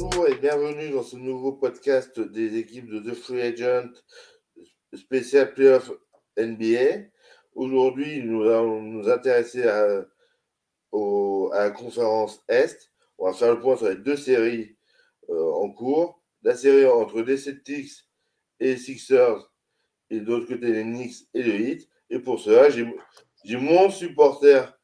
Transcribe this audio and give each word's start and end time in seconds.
Bonjour 0.00 0.28
et 0.28 0.34
bienvenue 0.36 0.88
dans 0.92 1.02
ce 1.02 1.16
nouveau 1.16 1.52
podcast 1.52 2.18
des 2.18 2.56
équipes 2.56 2.88
de 2.88 3.00
The 3.00 3.14
Free 3.14 3.42
Agent 3.42 3.90
spécial 4.94 5.52
Playoff 5.52 5.90
NBA. 6.38 7.10
Aujourd'hui, 7.54 8.22
nous 8.22 8.44
allons 8.44 8.80
nous 8.80 9.10
intéresser 9.10 9.64
à, 9.64 10.06
la 10.94 11.70
conférence 11.70 12.42
Est. 12.48 12.90
On 13.18 13.26
va 13.26 13.34
faire 13.34 13.54
le 13.54 13.60
point 13.60 13.76
sur 13.76 13.90
les 13.90 13.96
deux 13.96 14.16
séries 14.16 14.74
euh, 15.28 15.52
en 15.52 15.70
cours. 15.70 16.22
La 16.44 16.54
série 16.54 16.86
entre 16.86 17.20
les 17.20 17.36
Celtics 17.36 18.08
et 18.58 18.68
les 18.68 18.76
Sixers 18.78 19.52
et 20.08 20.20
de 20.20 20.24
l'autre 20.24 20.46
côté 20.46 20.72
les 20.72 20.84
Knicks 20.84 21.28
et 21.34 21.42
le 21.42 21.60
Heat. 21.60 21.88
Et 22.08 22.20
pour 22.20 22.40
cela, 22.40 22.70
j'ai 22.70 23.56
mon 23.58 23.90
supporter 23.90 24.80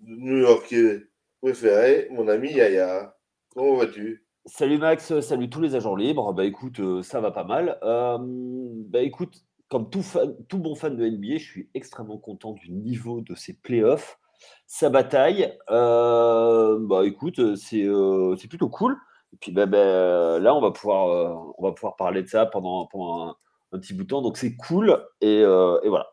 new-yorkais 0.00 1.06
préféré, 1.40 2.08
mon 2.10 2.28
ami 2.28 2.52
Yaya. 2.52 3.16
Comment 3.54 3.76
vas-tu? 3.76 4.27
Salut 4.48 4.78
Max, 4.78 5.20
salut 5.20 5.50
tous 5.50 5.60
les 5.60 5.74
agents 5.74 5.94
libres. 5.94 6.32
Bah 6.32 6.46
écoute, 6.46 6.80
euh, 6.80 7.02
ça 7.02 7.20
va 7.20 7.30
pas 7.30 7.44
mal. 7.44 7.78
Euh, 7.82 8.16
bah 8.18 9.02
écoute, 9.02 9.44
comme 9.68 9.90
tout, 9.90 10.02
tout 10.48 10.58
bon 10.58 10.74
fan 10.74 10.96
de 10.96 11.06
NBA, 11.06 11.36
je 11.36 11.44
suis 11.44 11.70
extrêmement 11.74 12.16
content 12.16 12.52
du 12.54 12.70
niveau 12.70 13.20
de 13.20 13.34
ces 13.34 13.52
playoffs. 13.52 14.18
Sa 14.66 14.88
bataille, 14.88 15.54
euh, 15.70 16.78
bah 16.80 17.04
écoute, 17.04 17.56
c'est 17.56 17.86
plutôt 18.48 18.70
cool. 18.70 18.96
Et 19.34 19.36
puis 19.38 19.52
bah, 19.52 19.66
bah, 19.66 20.38
là, 20.38 20.54
on 20.54 20.62
va, 20.62 20.70
pouvoir, 20.70 21.52
on 21.58 21.62
va 21.62 21.72
pouvoir 21.72 21.96
parler 21.96 22.22
de 22.22 22.28
ça 22.28 22.46
pendant, 22.46 22.86
pendant 22.86 23.36
un, 23.72 23.78
petit 23.78 23.92
bout 23.92 24.04
de 24.04 24.08
temps. 24.08 24.22
Donc 24.22 24.38
c'est 24.38 24.56
cool. 24.56 24.98
Et, 25.20 25.40
et 25.40 25.88
voilà. 25.88 26.08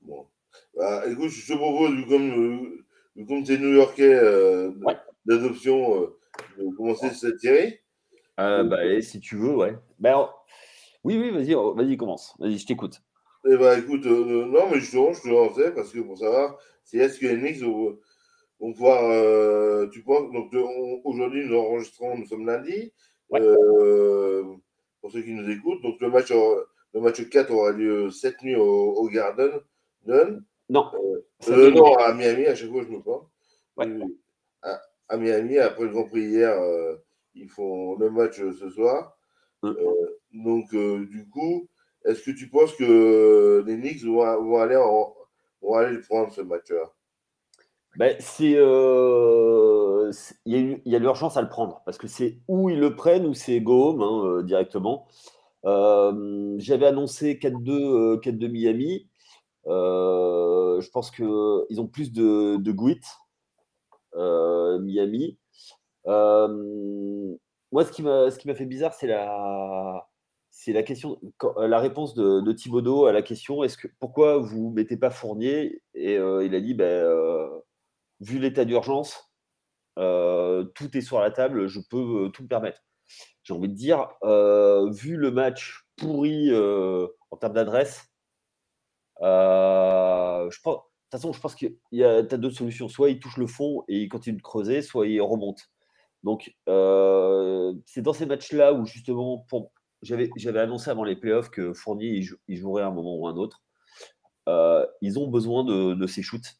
Bon. 0.00 0.26
Bah, 0.74 1.02
écoute, 1.06 1.28
je 1.28 1.52
te 1.52 1.58
propose, 1.58 1.92
comme, 2.08 3.26
comme 3.28 3.42
tu 3.44 3.52
es 3.52 3.58
new-yorkais 3.58 4.72
d'adoption, 5.26 6.08
de 6.58 6.76
commencer 6.76 7.10
cette 7.10 7.40
série 7.40 7.78
bah, 8.36 9.00
Si 9.00 9.20
tu 9.20 9.36
veux, 9.36 9.54
ouais. 9.54 9.76
Bah, 9.98 10.34
oui, 11.04 11.16
oui, 11.16 11.30
vas-y, 11.30 11.54
vas-y, 11.54 11.96
commence. 11.96 12.34
Vas-y, 12.38 12.58
je 12.58 12.66
t'écoute. 12.66 13.00
Eh 13.48 13.56
bah, 13.56 13.78
écoute, 13.78 14.04
euh, 14.04 14.44
non, 14.46 14.68
mais 14.70 14.80
justement, 14.80 15.12
je 15.12 15.22
te 15.22 15.28
lançais 15.28 15.72
parce 15.72 15.90
que 15.92 16.00
pour 16.00 16.18
savoir 16.18 16.58
si 16.84 16.98
est-ce 16.98 17.18
que 17.18 17.26
les 17.26 17.36
Knicks 17.36 17.62
vont, 17.62 17.98
pouvoir. 18.58 19.02
Euh, 19.10 19.88
tu 19.88 20.02
penses. 20.02 20.30
Donc, 20.32 20.52
aujourd'hui, 21.04 21.46
nous 21.46 21.56
enregistrons, 21.56 22.18
nous 22.18 22.26
sommes 22.26 22.46
lundi. 22.46 22.92
Euh, 23.32 24.42
pour 25.00 25.12
ceux 25.12 25.22
qui 25.22 25.32
nous 25.32 25.48
écoutent. 25.48 25.82
Donc, 25.82 26.00
le 26.00 26.10
match, 26.10 26.30
le 26.30 27.00
match 27.00 27.26
4 27.26 27.50
aura 27.50 27.72
lieu 27.72 28.10
cette 28.10 28.42
nuit 28.42 28.56
au, 28.56 28.92
au 28.92 29.08
Garden. 29.08 29.52
Non. 30.06 30.42
non, 30.68 31.94
à 31.96 32.12
Miami, 32.12 32.46
à 32.46 32.54
chaque 32.54 32.70
fois, 32.70 32.82
je 32.82 32.88
me 32.88 33.00
prends. 33.00 33.30
À, 35.10 35.16
Miami, 35.16 35.58
après 35.58 35.84
le 35.84 35.90
Grand 35.90 36.04
Prix 36.04 36.22
hier, 36.22 36.56
ils 37.34 37.48
font 37.48 37.96
le 37.96 38.10
match 38.10 38.36
ce 38.36 38.70
soir. 38.70 39.16
Hum. 39.62 39.76
Donc, 40.32 40.72
euh, 40.74 41.06
du 41.06 41.28
coup, 41.28 41.68
est-ce 42.04 42.22
que 42.22 42.30
tu 42.30 42.48
penses 42.48 42.74
que 42.76 43.64
les 43.66 43.76
Knicks 43.76 44.04
vont, 44.04 44.22
aller, 44.22 44.76
vont 44.76 45.74
aller 45.74 45.96
le 45.96 46.00
prendre 46.00 46.32
ce 46.32 46.40
match-là? 46.40 46.92
Ben, 47.96 48.16
euh, 48.42 50.12
il 50.46 50.80
y 50.84 50.96
a, 50.96 50.98
l'urgence 51.00 51.36
à 51.36 51.42
le 51.42 51.48
prendre 51.48 51.82
parce 51.84 51.98
que 51.98 52.06
c'est 52.06 52.38
où 52.46 52.70
ils 52.70 52.78
le 52.78 52.94
prennent 52.94 53.26
ou 53.26 53.34
c'est 53.34 53.60
go 53.60 53.88
home 53.88 54.02
hein, 54.02 54.24
euh, 54.26 54.42
directement. 54.44 55.08
J'avais 55.64 56.86
annoncé 56.86 57.34
4-2 57.34 58.20
4 58.20 58.36
Miami. 58.46 59.08
je 59.66 60.90
pense 60.90 61.10
qu'ils 61.10 61.80
ont 61.80 61.88
plus 61.88 62.12
de, 62.12 62.56
de 62.58 62.72
Miami. 64.14 65.38
moi, 67.72 67.84
ce 67.84 67.92
qui 67.92 68.02
m'a 68.02 68.54
fait 68.54 68.66
bizarre, 68.66 68.94
c'est 68.94 69.06
la, 70.72 70.82
question, 70.82 71.20
euh, 71.56 71.68
la 71.68 71.78
réponse 71.78 72.14
de, 72.14 72.40
de, 72.40 72.52
Thibaudot 72.52 73.06
à 73.06 73.12
la 73.12 73.22
question 73.22 73.64
est-ce 73.64 73.76
que 73.78 73.88
pourquoi 73.98 74.38
vous 74.38 74.70
mettez 74.70 74.96
pas 74.96 75.10
Fournier? 75.10 75.82
Et 75.94 76.16
euh, 76.18 76.44
il 76.44 76.54
a 76.54 76.60
dit 76.60 76.74
ben, 76.74 76.84
euh, 76.84 77.48
vu 78.20 78.38
l'état 78.38 78.64
d'urgence, 78.64 79.32
tout 79.96 80.96
est 80.96 81.00
sur 81.02 81.20
la 81.20 81.30
table, 81.30 81.66
je 81.66 81.80
peux 81.90 82.30
tout 82.32 82.42
me 82.42 82.48
permettre. 82.48 82.82
J'ai 83.42 83.54
envie 83.54 83.68
de 83.68 83.74
dire, 83.74 84.08
vu 84.22 85.16
le 85.16 85.30
match 85.30 85.84
pourri 85.96 86.50
en 86.54 87.36
termes 87.36 87.54
d'adresse, 87.54 88.08
je 89.20 90.60
pense. 90.62 90.89
De 91.10 91.16
toute 91.16 91.22
façon, 91.22 91.32
je 91.32 91.40
pense 91.40 91.56
y 91.92 92.04
a, 92.04 92.18
as 92.18 92.22
deux 92.22 92.50
solutions. 92.50 92.88
Soit 92.88 93.10
il 93.10 93.18
touche 93.18 93.36
le 93.36 93.48
fond 93.48 93.82
et 93.88 94.02
il 94.02 94.08
continue 94.08 94.36
de 94.36 94.42
creuser, 94.42 94.80
soit 94.80 95.08
il 95.08 95.20
remonte. 95.20 95.70
Donc, 96.22 96.54
c'est 96.66 98.02
dans 98.02 98.12
ces 98.12 98.26
matchs-là 98.26 98.74
où, 98.74 98.86
justement, 98.86 99.44
pour, 99.48 99.72
j'avais, 100.02 100.30
annoncé 100.58 100.90
avant 100.90 101.04
les 101.04 101.16
playoffs 101.16 101.50
que 101.50 101.72
Fournier 101.72 102.24
il, 102.48 102.56
jouerait 102.56 102.82
à 102.82 102.86
un 102.86 102.92
moment 102.92 103.16
ou 103.16 103.26
un 103.26 103.36
autre. 103.36 103.62
Euh, 104.48 104.86
ils 105.00 105.18
ont 105.18 105.28
besoin 105.28 105.64
de, 105.64 106.06
ces 106.06 106.22
shoots. 106.22 106.58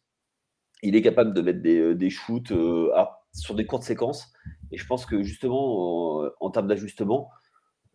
Il 0.83 0.97
est 0.97 1.03
capable 1.03 1.35
de 1.35 1.41
mettre 1.41 1.61
des, 1.61 1.79
euh, 1.79 1.95
des 1.95 2.11
shoots 2.11 2.53
euh, 2.53 2.91
sur 3.33 3.55
des 3.55 3.67
courtes 3.67 3.83
séquences. 3.83 4.33
Et 4.71 4.77
je 4.77 4.87
pense 4.87 5.07
que 5.07 5.23
justement, 5.23 6.31
en, 6.41 6.51
termes 6.51 6.69
d'ajustement, 6.69 7.31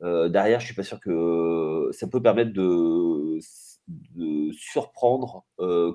derrière, 0.01 0.59
je 0.59 0.65
suis 0.65 0.75
pas 0.75 0.83
sûr 0.83 0.99
que 0.99 1.89
ça 1.91 2.07
peut 2.07 2.21
permettre 2.21 2.53
de, 2.53 3.39
de 3.87 4.51
surprendre 4.51 5.45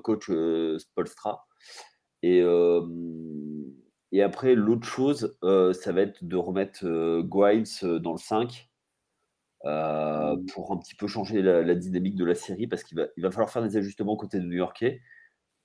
coach 0.03 0.29
Spolstra. 0.77 1.45
Et, 2.23 2.43
et 4.11 4.21
après, 4.21 4.55
l'autre 4.55 4.87
chose, 4.87 5.37
ça 5.41 5.91
va 5.91 6.01
être 6.01 6.23
de 6.23 6.35
remettre 6.35 6.85
Grimes 7.21 7.65
dans 7.99 8.13
le 8.13 8.17
5 8.17 8.71
euh, 9.65 10.35
mmh. 10.35 10.45
pour 10.47 10.71
un 10.71 10.77
petit 10.77 10.95
peu 10.95 11.05
changer 11.07 11.41
la, 11.41 11.75
dynamique 11.75 12.15
de 12.15 12.25
la 12.25 12.33
série 12.33 12.65
parce 12.65 12.83
qu'il 12.83 12.97
va, 12.97 13.05
il 13.15 13.23
va 13.23 13.29
falloir 13.29 13.51
faire 13.51 13.61
des 13.61 13.77
ajustements 13.77 14.15
côté 14.15 14.39
de 14.39 14.45
New-Yorkais. 14.45 15.01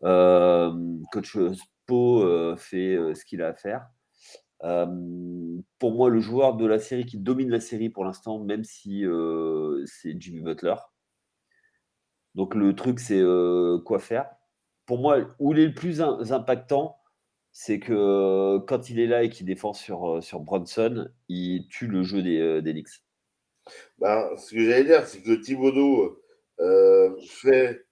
Euh, 0.03 0.71
coach 1.13 1.39
Spo 1.39 2.23
euh, 2.23 2.57
fait 2.57 2.99
ce 3.15 3.25
qu'il 3.25 3.41
a 3.41 3.49
à 3.49 3.55
faire. 3.55 3.89
pour 5.79 5.93
moi, 5.93 6.11
le 6.11 6.21
joueur 6.21 6.57
de 6.57 6.67
la 6.67 6.79
série 6.79 7.07
qui 7.07 7.19
domine 7.19 7.51
la 7.51 7.61
série 7.61 7.89
pour 7.89 8.05
l'instant, 8.05 8.39
même 8.39 8.65
si 8.65 9.05
c'est 9.87 10.21
Jimmy 10.21 10.41
Butler. 10.43 10.77
Donc 12.37 12.55
le 12.55 12.75
truc, 12.77 13.01
c'est 13.01 13.23
quoi 13.85 13.99
faire. 13.99 14.31
Pour 14.87 14.99
moi, 14.99 15.19
où 15.41 15.53
il 15.53 15.59
est 15.59 15.67
le 15.67 15.75
plus 15.75 16.01
impactant, 16.01 16.97
c'est 17.51 17.81
que 17.81 18.59
quand 18.69 18.91
il 18.91 19.01
est 19.01 19.07
là 19.07 19.25
et 19.25 19.31
qu'il 19.31 19.47
défend 19.47 19.73
sur, 19.73 20.23
sur 20.23 20.41
Bronson, 20.41 21.09
il 21.29 21.67
tue 21.69 21.89
le 21.89 22.05
jeu 22.05 22.23
des, 22.23 22.63
des 22.63 22.73
Knicks. 22.73 23.03
Ben, 23.99 24.29
ce 24.37 24.55
que 24.55 24.63
j'allais 24.63 24.85
dire, 24.85 25.07
c'est 25.07 25.23
que 25.23 25.33
Thibodeau 25.33 26.23
euh, 26.61 27.17
fait. 27.21 27.87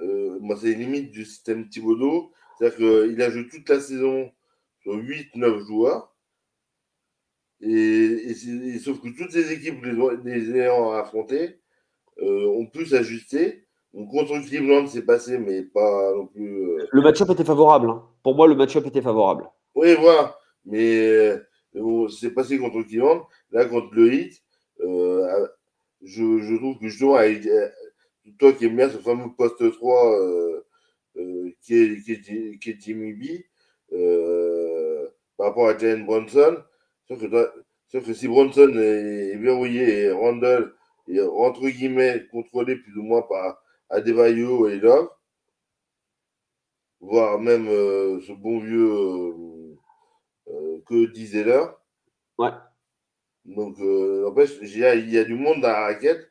Euh, 0.00 0.38
moi, 0.40 0.56
c'est 0.56 0.68
les 0.68 0.74
limites 0.74 1.10
du 1.10 1.24
système 1.24 1.68
Thibodeau. 1.68 2.32
C'est-à-dire 2.58 2.76
qu'il 2.76 3.22
a 3.22 3.30
joué 3.30 3.48
toute 3.48 3.68
la 3.68 3.80
saison 3.80 4.30
sur 4.80 4.94
8-9 4.96 5.66
joueurs. 5.66 6.16
Et, 7.60 8.34
sauf 8.78 9.00
que 9.00 9.08
toutes 9.08 9.34
les 9.34 9.52
équipes 9.52 9.84
les, 9.84 10.50
ayant 10.56 10.92
affrontées 10.92 11.60
euh, 12.20 12.46
ont 12.46 12.66
pu 12.66 12.86
s'ajuster. 12.86 13.66
Donc 13.94 14.10
contre 14.10 14.38
Cleveland, 14.46 14.86
c'est 14.86 15.04
passé, 15.04 15.38
mais 15.38 15.62
pas 15.62 16.12
non 16.14 16.26
plus. 16.26 16.78
Le 16.90 17.02
match-up 17.02 17.30
était 17.30 17.44
favorable. 17.44 17.90
Hein. 17.90 18.02
Pour 18.22 18.34
moi, 18.34 18.46
le 18.46 18.54
match-up 18.54 18.86
était 18.86 19.02
favorable. 19.02 19.48
Oui, 19.74 19.94
voilà. 19.98 20.36
Mais 20.64 21.34
c'est 22.08 22.32
passé 22.32 22.58
contre 22.58 22.82
Cleveland. 22.82 23.26
Là, 23.50 23.64
contre 23.64 23.94
le 23.94 24.12
Heat, 24.12 24.42
euh, 24.80 25.46
je, 26.02 26.38
je, 26.40 26.56
trouve 26.56 26.78
que 26.78 26.88
justement, 26.88 27.16
avec, 27.16 27.46
euh, 27.46 27.68
toi 28.38 28.52
qui 28.52 28.66
aimes 28.66 28.76
bien 28.76 28.90
ce 28.90 28.98
fameux 28.98 29.32
poste 29.36 29.70
3 29.72 30.20
euh, 30.20 30.64
qui, 31.62 31.74
est, 31.74 32.02
qui, 32.02 32.12
est, 32.12 32.58
qui 32.58 32.70
est 32.70 32.80
Jimmy 32.80 33.12
B, 33.14 33.24
par 35.36 35.46
rapport 35.48 35.68
à 35.68 35.78
Jalen 35.78 36.04
Bronson, 36.04 36.56
sauf 37.06 37.20
que, 37.20 37.50
sauf 37.88 38.04
que 38.04 38.12
si 38.12 38.28
Bronson 38.28 38.72
est, 38.76 39.36
verrouillé 39.36 40.02
et 40.02 40.10
Randall 40.10 40.74
est 41.08 41.20
entre 41.20 41.68
guillemets 41.68 42.26
contrôlé 42.30 42.76
plus 42.76 42.96
ou 42.98 43.02
moins 43.02 43.22
par 43.22 43.62
Adebayo 43.90 44.68
et 44.68 44.78
Love, 44.78 45.10
voire 47.00 47.38
même 47.38 47.66
ce 47.66 48.32
bon 48.32 48.60
vieux 48.60 49.76
que 50.86 51.06
disait 51.12 51.44
l'heure. 51.44 51.80
Ouais. 52.38 52.50
Donc, 53.44 53.78
euh, 53.80 54.30
il 54.62 55.10
y, 55.10 55.18
a 55.18 55.24
du 55.24 55.34
monde 55.34 55.62
dans 55.62 55.68
la 55.68 55.80
raquette 55.80 56.28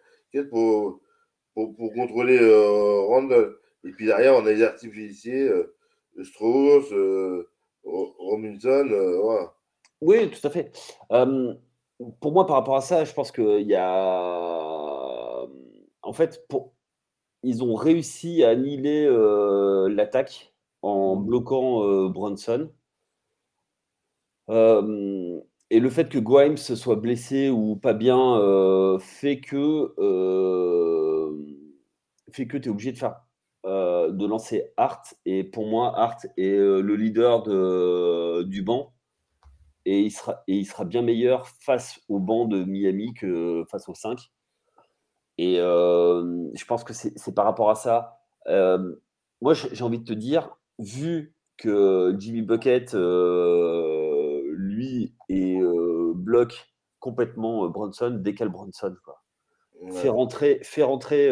pour, 0.50 1.00
pour, 1.54 1.75
pour 1.75 1.94
contrôler 1.94 2.38
euh, 2.39 3.01
Randall. 3.07 3.56
Et 3.83 3.92
puis 3.92 4.06
derrière, 4.06 4.36
on 4.36 4.45
a 4.45 4.51
les 4.51 4.63
artificiers, 4.63 5.48
euh, 5.48 5.74
Strauss, 6.24 6.92
euh, 6.92 7.50
Robinson, 7.83 8.88
euh, 8.92 9.19
voilà. 9.21 9.54
Oui, 10.01 10.30
tout 10.30 10.45
à 10.48 10.51
fait. 10.51 10.71
pour 12.19 12.31
moi, 12.31 12.45
par 12.45 12.57
rapport 12.57 12.75
à 12.75 12.81
ça, 12.81 13.04
je 13.04 13.13
pense 13.13 13.31
qu'il 13.31 13.68
y 13.68 13.75
a. 13.75 15.48
En 16.04 16.13
fait, 16.13 16.48
pour... 16.48 16.74
ils 17.43 17.63
ont 17.63 17.75
réussi 17.75 18.43
à 18.43 18.49
annihiler 18.49 19.07
l'attaque 19.89 20.53
en 20.81 21.15
bloquant 21.15 22.09
Bronson. 22.09 22.71
et 24.49 25.79
le 25.79 25.89
fait 25.89 26.09
que 26.09 26.19
Grimes 26.19 26.57
soit 26.57 26.95
blessé 26.95 27.49
ou 27.49 27.75
pas 27.75 27.93
bien 27.93 28.39
fait 28.99 29.39
que 29.39 29.93
fait 32.31 32.47
que 32.47 32.57
tu 32.57 32.69
es 32.69 32.71
obligé 32.71 32.91
de 32.91 32.97
faire 32.97 33.21
de 33.65 34.25
lancer 34.25 34.71
Hart. 34.77 35.15
Et 35.25 35.43
pour 35.43 35.67
moi, 35.67 35.93
Hart 35.97 36.25
est 36.37 36.57
le 36.57 36.95
leader 36.95 37.43
de, 37.43 38.43
du 38.43 38.61
banc. 38.61 38.93
Et 39.85 40.01
il, 40.01 40.11
sera, 40.11 40.43
et 40.47 40.55
il 40.57 40.65
sera 40.65 40.83
bien 40.83 41.01
meilleur 41.01 41.47
face 41.47 42.01
au 42.09 42.19
banc 42.19 42.45
de 42.45 42.65
Miami 42.65 43.13
que 43.13 43.63
face 43.71 43.87
aux 43.87 43.93
5. 43.93 44.19
Et 45.37 45.57
je 45.57 46.65
pense 46.65 46.83
que 46.83 46.93
c'est 46.93 47.35
par 47.35 47.45
rapport 47.45 47.69
à 47.69 47.75
ça. 47.75 48.19
moi, 49.41 49.53
j'ai 49.53 49.83
envie 49.83 49.99
de 49.99 50.05
te 50.05 50.13
dire, 50.13 50.57
vu 50.79 51.35
que 51.57 52.15
Jimmy 52.19 52.41
Bucket, 52.41 52.93
lui, 54.53 55.13
est, 55.29 55.59
bloque 56.15 56.67
complètement 56.99 57.67
Bronson, 57.69 58.11
décale 58.11 58.49
Bronson. 58.49 58.95
Quoi. 59.03 59.21
Fait 59.91 60.09
rentrer, 60.09 60.59
fait 60.63 60.83
rentrer, 60.83 61.29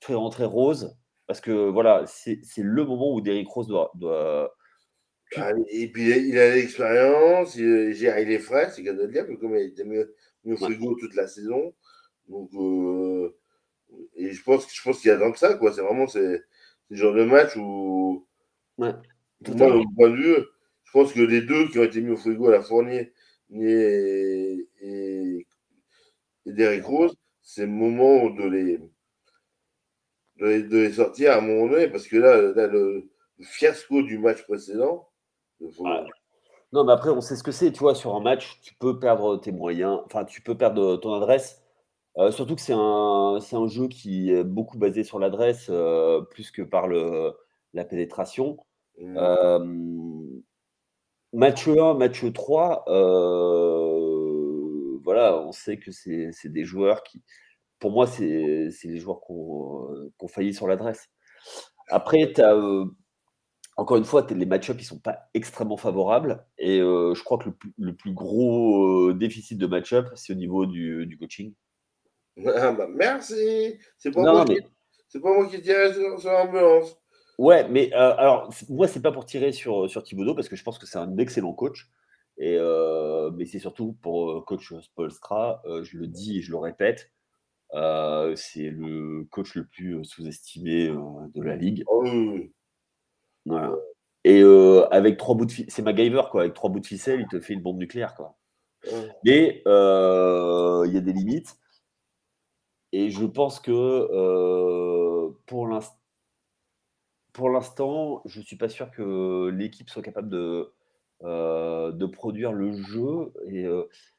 fait 0.00 0.14
rentrer 0.14 0.44
Rose, 0.44 0.96
parce 1.30 1.40
que 1.40 1.68
voilà, 1.68 2.06
c'est 2.06 2.40
le 2.56 2.84
moment 2.84 3.14
où 3.14 3.20
Derrick 3.20 3.48
Rose 3.48 3.68
doit. 3.68 3.92
doit... 3.94 4.52
Ah, 5.36 5.52
et 5.68 5.86
puis 5.92 6.10
il 6.10 6.36
a 6.36 6.56
l'expérience, 6.56 7.54
il, 7.54 7.94
il, 7.94 8.04
est 8.04 8.38
frais, 8.40 8.68
c'est 8.70 8.82
qu'à 8.82 8.92
dire, 9.06 9.26
comme 9.40 9.54
il 9.54 9.66
était 9.66 9.84
mieux, 9.84 10.12
mieux 10.42 10.56
frigo 10.56 10.96
toute 10.96 11.14
la 11.14 11.28
saison. 11.28 11.72
Donc, 12.30 12.50
euh, 12.54 13.36
et 14.14 14.32
je 14.32 14.42
pense, 14.42 14.66
je 14.72 14.82
pense 14.82 15.00
qu'il 15.00 15.08
y 15.08 15.12
a 15.12 15.18
tant 15.18 15.32
que 15.32 15.38
ça, 15.38 15.54
quoi. 15.54 15.72
C'est 15.72 15.82
vraiment 15.82 16.06
c'est 16.06 16.42
le 16.88 16.96
genre 16.96 17.14
de 17.14 17.24
match 17.24 17.56
où, 17.56 18.26
ouais, 18.78 18.92
moi, 18.92 19.02
de 19.40 19.94
point 19.94 20.10
de 20.10 20.16
vue, 20.16 20.36
je 20.84 20.92
pense 20.92 21.12
que 21.12 21.20
les 21.20 21.42
deux 21.42 21.68
qui 21.68 21.78
ont 21.78 21.84
été 21.84 22.00
mis 22.00 22.12
au 22.12 22.16
frigo 22.16 22.48
à 22.48 22.52
la 22.52 22.62
Fournier 22.62 23.12
et, 23.52 24.68
et, 24.80 25.46
et 26.46 26.52
Derrick 26.52 26.84
Rose, 26.84 27.16
c'est 27.42 27.62
le 27.62 27.72
moment 27.72 28.30
de 28.30 28.44
les, 28.44 28.78
de 30.38 30.76
les, 30.76 30.92
sortir 30.92 31.32
à 31.32 31.38
un 31.38 31.40
moment 31.40 31.66
donné, 31.68 31.88
parce 31.88 32.06
que 32.06 32.16
là, 32.16 32.36
le, 32.68 33.10
fiasco 33.40 34.02
du 34.02 34.18
match 34.18 34.44
précédent. 34.44 35.08
Non, 36.72 36.84
mais 36.84 36.92
après, 36.92 37.10
on 37.10 37.20
sait 37.20 37.34
ce 37.34 37.42
que 37.42 37.50
c'est, 37.50 37.72
tu 37.72 37.80
vois, 37.80 37.94
sur 37.94 38.14
un 38.14 38.20
match, 38.20 38.60
tu 38.62 38.74
peux 38.74 39.00
perdre 39.00 39.36
tes 39.40 39.50
moyens, 39.50 40.00
enfin, 40.04 40.24
tu 40.24 40.40
peux 40.40 40.56
perdre 40.56 40.96
ton 40.96 41.14
adresse. 41.14 41.59
Euh, 42.18 42.30
surtout 42.32 42.56
que 42.56 42.60
c'est 42.60 42.74
un, 42.74 43.38
un 43.38 43.66
jeu 43.68 43.88
qui 43.88 44.30
est 44.30 44.44
beaucoup 44.44 44.78
basé 44.78 45.04
sur 45.04 45.18
l'adresse, 45.18 45.68
euh, 45.70 46.22
plus 46.22 46.50
que 46.50 46.62
par 46.62 46.88
le, 46.88 47.34
la 47.72 47.84
pénétration. 47.84 48.58
Mmh. 48.98 50.40
Match 51.32 51.68
1, 51.68 51.94
match 51.94 52.24
3, 52.32 52.84
voilà, 55.04 55.40
on 55.40 55.52
sait 55.52 55.78
que 55.78 55.90
c'est 55.92 56.32
des 56.44 56.64
joueurs 56.64 57.02
qui, 57.02 57.22
pour 57.80 57.90
moi, 57.90 58.06
c'est 58.06 58.68
les 58.84 58.98
joueurs 58.98 59.20
qui 59.20 59.32
ont, 59.32 60.28
failli 60.28 60.54
sur 60.54 60.68
l'adresse. 60.68 61.08
Après, 61.88 62.32
as, 62.40 62.54
euh, 62.54 62.84
encore 63.76 63.96
une 63.96 64.04
fois, 64.04 64.26
les 64.30 64.46
match-ups, 64.46 64.78
ils 64.78 64.84
ne 64.84 64.88
sont 64.88 64.98
pas 65.00 65.30
extrêmement 65.34 65.78
favorables. 65.78 66.46
Et 66.58 66.78
je 66.78 67.22
crois 67.24 67.38
que 67.38 67.50
le, 67.78 67.96
plus 67.96 68.12
gros 68.12 69.08
euh, 69.08 69.14
déficit 69.14 69.58
de 69.58 69.66
match-up, 69.66 70.08
c'est 70.14 70.32
au 70.32 70.36
niveau 70.36 70.66
du, 70.66 71.16
coaching. 71.18 71.54
Ah 72.46 72.72
bah 72.72 72.86
merci 72.88 73.78
C'est 73.98 74.10
pas, 74.10 74.22
moi 74.22 74.44
qui, 74.44 74.56
pas 75.20 75.34
moi 75.34 75.46
qui 75.46 75.60
tire 75.60 75.92
sur, 76.18 76.30
l'ambulance. 76.30 76.96
Ouais, 77.38 77.68
mais 77.68 77.92
alors, 77.92 78.50
moi, 78.68 78.86
c'est 78.86 79.00
pas 79.00 79.12
pour 79.12 79.24
tirer 79.24 79.52
sur, 79.52 79.88
sur 79.88 80.02
Thibodeau, 80.02 80.34
parce 80.34 80.48
que 80.48 80.56
je 80.56 80.62
pense 80.62 80.78
que 80.78 80.86
c'est 80.86 80.98
un 80.98 81.16
excellent 81.18 81.54
coach. 81.54 81.90
Et, 82.38 82.58
mais 83.34 83.46
c'est 83.46 83.58
surtout 83.58 83.96
pour 84.02 84.44
coach 84.44 84.72
Spolstra, 84.80 85.62
je 85.82 85.98
le 85.98 86.06
dis 86.06 86.38
et 86.38 86.42
je 86.42 86.50
le 86.50 86.58
répète, 86.58 87.10
euh, 87.74 88.34
c'est 88.34 88.70
le 88.70 89.26
coach 89.30 89.54
le 89.54 89.64
plus 89.64 89.98
euh, 89.98 90.04
sous-estimé 90.04 90.88
euh, 90.88 90.98
de 91.34 91.42
la 91.42 91.56
ligue. 91.56 91.84
Oh, 91.86 92.04
voilà. 93.46 93.74
Et 94.24 94.42
avec 94.90 95.16
trois 95.16 95.34
bouts 95.34 95.46
de 95.46 95.52
ficelle, 95.52 95.70
c'est 95.70 95.82
MacGyver 95.82 96.24
quoi. 96.30 96.42
Avec 96.42 96.52
trois 96.52 96.68
bouts 96.68 96.80
de 96.80 96.86
ficelle, 96.86 97.20
il 97.20 97.26
te 97.26 97.40
fait 97.40 97.54
une 97.54 97.62
bombe 97.62 97.78
nucléaire 97.78 98.14
quoi. 98.14 98.36
Mais 99.24 99.62
il 99.64 100.92
y 100.92 100.96
a 100.96 101.00
des 101.00 101.12
limites. 101.12 101.56
Et 102.92 103.10
je 103.10 103.24
pense 103.24 103.60
que 103.60 104.08
pour 105.46 105.66
l'instant, 105.66 105.96
pour 107.32 107.48
l'instant, 107.48 108.22
je 108.26 108.40
suis 108.40 108.56
pas 108.56 108.68
sûr 108.68 108.90
que 108.90 109.50
l'équipe 109.50 109.88
soit 109.88 110.02
capable 110.02 110.28
de, 110.28 110.72
de 111.22 112.06
produire 112.06 112.52
le 112.52 112.72
jeu. 112.72 113.32
Et, 113.48 113.66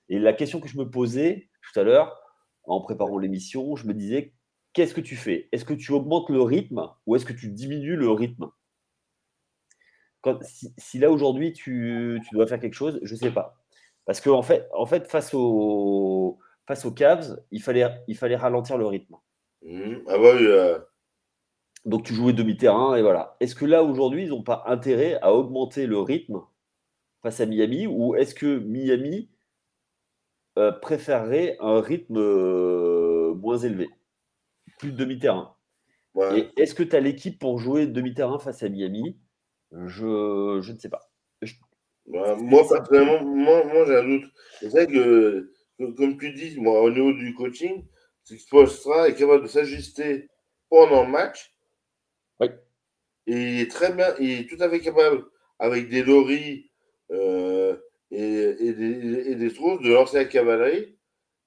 et, 0.09 0.19
la 0.19 0.33
question 0.33 0.61
que 0.61 0.69
je 0.69 0.77
me 0.77 0.89
posais 0.89 1.49
tout 1.61 1.79
à 1.79 1.83
l'heure, 1.83 2.21
en 2.63 2.81
préparant 2.81 3.17
l'émission, 3.17 3.75
je 3.75 3.85
me 3.85 3.93
disais, 3.93 4.33
qu'est-ce 4.73 4.93
que 4.93 5.01
tu 5.01 5.15
fais? 5.15 5.49
Est-ce 5.51 5.65
que 5.65 5.73
tu 5.73 5.91
augmentes 5.91 6.29
le 6.29 6.41
rythme 6.41 6.87
ou 7.05 7.15
est-ce 7.15 7.25
que 7.25 7.33
tu 7.33 7.49
diminues 7.49 7.95
le 7.95 8.09
rythme? 8.11 8.49
Si, 10.77 10.99
là 10.99 11.09
aujourd'hui 11.09 11.51
tu, 11.51 12.21
dois 12.31 12.45
faire 12.45 12.59
quelque 12.59 12.75
chose, 12.75 12.99
je 13.01 13.13
ne 13.13 13.19
sais 13.19 13.31
pas. 13.31 13.55
Parce 14.05 14.21
qu'en 14.21 14.37
en 14.37 14.43
fait, 14.43 14.67
en 14.73 14.85
fait 14.85 15.07
face, 15.09 15.33
aux, 15.33 16.37
face 16.67 16.85
aux 16.85 16.91
Cavs, 16.91 17.39
il 17.51 17.61
fallait, 17.61 17.85
il 18.07 18.17
fallait 18.17 18.35
ralentir 18.35 18.77
le 18.77 18.85
rythme. 18.85 19.15
Mmh. 19.63 19.95
Ah 20.07 20.17
bah 20.17 20.33
oui, 20.35 20.45
euh. 20.45 20.79
Donc 21.85 22.03
tu 22.03 22.13
jouais 22.13 22.33
demi-terrain 22.33 22.95
et 22.95 23.01
voilà. 23.01 23.35
Est-ce 23.39 23.55
que 23.55 23.65
là 23.65 23.83
aujourd'hui, 23.83 24.23
ils 24.23 24.29
n'ont 24.29 24.43
pas 24.43 24.63
intérêt 24.67 25.19
à 25.21 25.33
augmenter 25.33 25.87
le 25.87 25.99
rythme 25.99 26.41
face 27.23 27.39
à 27.39 27.45
Miami 27.45 27.87
ou 27.87 28.15
est-ce 28.15 28.35
que 28.35 28.59
Miami 28.59 29.29
euh, 30.57 30.71
préférerait 30.71 31.57
un 31.59 31.81
rythme 31.81 32.17
euh, 32.17 33.33
moins 33.35 33.57
élevé, 33.57 33.89
plus 34.79 34.91
de 34.91 34.97
demi-terrain? 34.97 35.55
Est-ce 36.57 36.75
que 36.75 36.83
tu 36.83 36.95
as 36.95 36.99
l'équipe 36.99 37.39
pour 37.39 37.57
jouer 37.57 37.87
demi-terrain 37.87 38.37
face 38.37 38.63
à 38.63 38.69
Miami? 38.69 39.17
Je, 39.71 40.59
je, 40.61 40.71
ne 40.73 40.77
sais 40.77 40.89
pas. 40.89 41.09
moi, 42.05 42.67
personnellement, 42.67 43.23
moi, 43.23 43.63
moi 43.63 43.85
j'ai 43.85 43.95
un 43.95 44.03
doute. 44.03 44.25
C'est 44.59 44.67
vrai 44.67 44.87
que, 44.87 45.51
comme 45.95 46.17
tu 46.17 46.33
dis, 46.33 46.59
moi, 46.59 46.81
au 46.81 46.89
niveau 46.89 47.13
du 47.13 47.33
coaching, 47.33 47.83
c'est 48.23 48.37
que 48.37 49.07
est 49.09 49.15
capable 49.15 49.43
de 49.43 49.47
s'ajuster 49.47 50.29
pendant 50.69 51.03
le 51.03 51.11
match. 51.11 51.53
Oui. 52.39 52.47
Et 53.27 53.33
il 53.33 53.59
est 53.61 53.71
très 53.71 53.93
bien, 53.93 54.13
il 54.19 54.31
est 54.31 54.49
tout 54.49 54.61
à 54.61 54.69
fait 54.69 54.79
capable, 54.79 55.25
avec 55.59 55.89
des 55.89 56.03
loris, 56.03 56.71
euh, 57.11 57.77
et, 58.11 58.55
et, 58.59 58.73
des, 58.73 59.31
et 59.31 59.35
des 59.35 59.49
de 59.49 59.93
lancer 59.93 60.17
la 60.17 60.25
cavalerie 60.25 60.97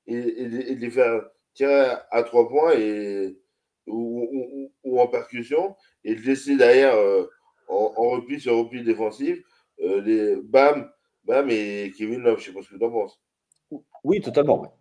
et, 0.07 0.17
et, 0.17 0.75
de 0.75 0.81
les 0.81 0.91
faire 0.91 1.23
tirer 1.53 1.93
à 2.11 2.23
trois 2.23 2.49
points 2.49 2.73
et, 2.73 3.39
ou, 3.87 4.71
ou, 4.83 5.01
en 5.01 5.07
percussion 5.09 5.77
et 6.05 6.15
de 6.15 6.21
laisser 6.21 6.57
derrière 6.57 6.95
euh, 6.95 7.27
en, 7.69 8.11
repli 8.11 8.41
sur 8.41 8.57
repli 8.57 8.83
défensif 8.83 9.39
euh, 9.81 10.01
les 10.03 10.37
Bam, 10.37 10.91
Bam 11.25 11.49
et 11.51 11.93
Kevin 11.97 12.21
Love. 12.21 12.41
Je 12.41 12.47
sais 12.47 12.53
pas 12.53 12.63
ce 12.63 12.71
que 12.71 12.79
tu 12.79 12.85
en 12.85 12.91
penses. 12.91 13.21
Oui, 14.05 14.21
totalement. 14.21 14.79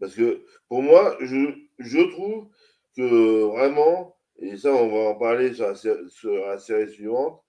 Parce 0.00 0.14
que 0.14 0.44
pour 0.68 0.82
moi, 0.82 1.16
je, 1.20 1.54
je 1.78 2.10
trouve 2.10 2.48
que 2.96 3.44
vraiment, 3.44 4.16
et 4.38 4.56
ça 4.56 4.72
on 4.72 4.88
va 4.88 5.10
en 5.10 5.14
parler 5.14 5.54
sur 5.54 5.68
la, 5.68 5.74
sur 5.74 6.32
la 6.46 6.58
série 6.58 6.90
suivante, 6.90 7.42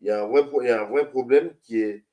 il 0.00 0.08
y, 0.08 0.10
a 0.10 0.24
un 0.24 0.26
vrai, 0.26 0.42
il 0.62 0.66
y 0.66 0.70
a 0.70 0.82
un 0.82 0.86
vrai 0.86 1.08
problème 1.10 1.54
qui 1.62 1.78
est 1.78 2.06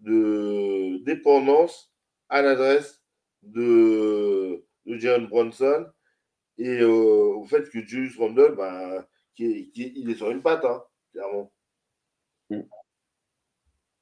de 0.00 0.98
dépendance 1.04 1.92
à 2.28 2.42
l'adresse 2.42 3.02
de, 3.42 4.64
de 4.86 4.96
Jalen 4.98 5.28
Bronson 5.28 5.86
et 6.58 6.80
euh, 6.80 6.88
au 6.88 7.44
fait 7.44 7.70
que 7.70 7.80
Julius 7.80 8.18
Randle, 8.18 8.54
bah, 8.56 9.06
qui, 9.34 9.72
il 9.74 10.10
est 10.10 10.14
sur 10.14 10.30
une 10.30 10.42
patte, 10.42 10.64
hein, 10.64 10.82
clairement. 11.12 11.52
Mm. 12.50 12.60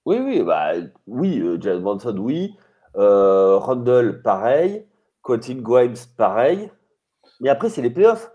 Oui, 0.06 0.16
oui, 0.20 0.42
bah, 0.42 0.72
oui, 1.06 1.38
euh, 1.40 1.60
Jalen 1.60 1.82
Bronson, 1.82 2.16
oui. 2.16 2.56
Euh, 2.98 3.56
Randle, 3.58 4.22
pareil. 4.22 4.86
Quentin 5.22 5.56
Grimes, 5.56 5.94
pareil. 6.16 6.70
Mais 7.40 7.48
après, 7.48 7.68
c'est 7.70 7.82
les 7.82 7.90
playoffs. 7.90 8.30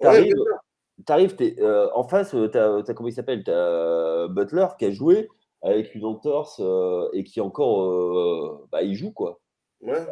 T'arrives, 0.00 0.34
arrives, 1.08 1.36
euh, 1.60 1.88
en 1.94 2.04
face, 2.04 2.30
tu 2.30 2.58
as, 2.58 2.94
comment 2.94 3.08
il 3.08 3.12
s'appelle 3.12 3.42
Butler 4.30 4.66
qui 4.78 4.84
a 4.84 4.90
joué 4.90 5.28
avec 5.62 5.94
une 5.94 6.04
entorse 6.04 6.60
euh, 6.60 7.08
et 7.12 7.24
qui 7.24 7.40
encore, 7.40 7.82
euh, 7.82 8.66
bah, 8.70 8.82
il 8.82 8.94
joue 8.94 9.12
quoi. 9.12 9.40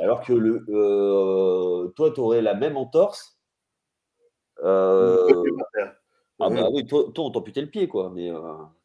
Alors 0.01 0.23
que 0.23 0.33
le, 0.33 0.65
euh, 0.69 1.89
toi, 1.97 2.13
tu 2.13 2.21
aurais 2.21 2.43
la 2.43 2.55
même 2.55 2.77
entorse. 2.77 3.39
ah 6.39 6.51
bah 6.51 6.69
oui, 6.73 6.87
toi, 6.87 7.05
toi 7.15 7.25
on 7.25 7.31
t'amputait 7.31 7.63
le 7.63 7.71
pied 7.71 7.89
quoi, 7.89 8.11
mais 8.11 8.31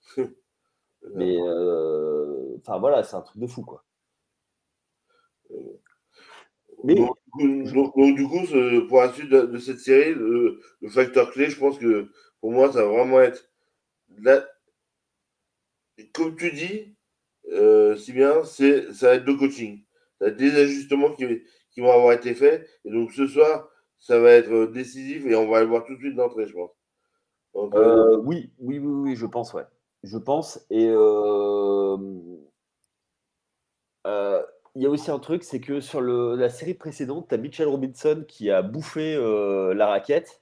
mais 1.15 1.37
enfin 2.59 2.79
voilà, 2.79 3.03
c'est 3.03 3.15
un 3.15 3.21
truc 3.21 3.39
de 3.39 3.47
fou 3.47 3.63
quoi. 3.63 3.83
Donc, 6.83 7.17
du 8.15 8.27
coup, 8.27 8.41
pour 8.87 9.01
la 9.01 9.13
suite 9.13 9.29
de, 9.29 9.57
cette 9.57 9.79
série, 9.79 10.13
le, 10.13 10.59
le, 10.81 10.89
facteur 10.89 11.31
clé, 11.31 11.49
je 11.49 11.59
pense 11.59 11.77
que 11.77 12.09
pour 12.39 12.51
moi, 12.51 12.71
ça 12.71 12.83
va 12.83 12.91
vraiment 12.91 13.21
être 13.21 13.49
la, 14.17 14.43
comme 16.13 16.35
tu 16.35 16.51
dis, 16.51 16.95
euh, 17.51 17.95
si 17.95 18.13
bien, 18.13 18.43
c'est 18.43 18.91
ça 18.93 19.07
va 19.07 19.15
être 19.15 19.25
de 19.25 19.33
coaching. 19.33 19.83
Ça 20.19 20.25
va 20.25 20.31
être 20.31 20.37
des 20.37 20.55
ajustements 20.55 21.13
qui, 21.13 21.25
qui, 21.71 21.81
vont 21.81 21.91
avoir 21.91 22.13
été 22.13 22.33
faits. 22.33 22.67
Et 22.85 22.91
donc 22.91 23.11
ce 23.11 23.27
soir, 23.27 23.69
ça 23.99 24.19
va 24.19 24.31
être 24.31 24.65
décisif 24.67 25.25
et 25.25 25.35
on 25.35 25.49
va 25.49 25.61
le 25.61 25.67
voir 25.67 25.85
tout 25.85 25.93
de 25.95 25.99
suite 25.99 26.15
d'entrée, 26.15 26.47
je 26.47 26.53
pense. 26.53 26.71
Euh, 27.55 28.17
oui, 28.17 28.51
oui, 28.59 28.79
oui, 28.79 29.09
oui, 29.09 29.15
je 29.15 29.25
pense, 29.25 29.53
ouais. 29.53 29.65
Je 30.03 30.17
pense. 30.17 30.65
Et 30.69 30.87
euh, 30.87 31.97
il 34.75 34.83
y 34.83 34.85
a 34.85 34.89
aussi 34.89 35.11
un 35.11 35.19
truc, 35.19 35.43
c'est 35.43 35.59
que 35.59 35.81
sur 35.81 36.01
le, 36.01 36.35
la 36.35 36.49
série 36.49 36.73
précédente, 36.73 37.27
tu 37.29 37.35
as 37.35 37.37
Mitchell 37.37 37.67
Robinson 37.67 38.23
qui 38.27 38.49
a 38.49 38.61
bouffé 38.61 39.15
la 39.75 39.87
raquette 39.87 40.41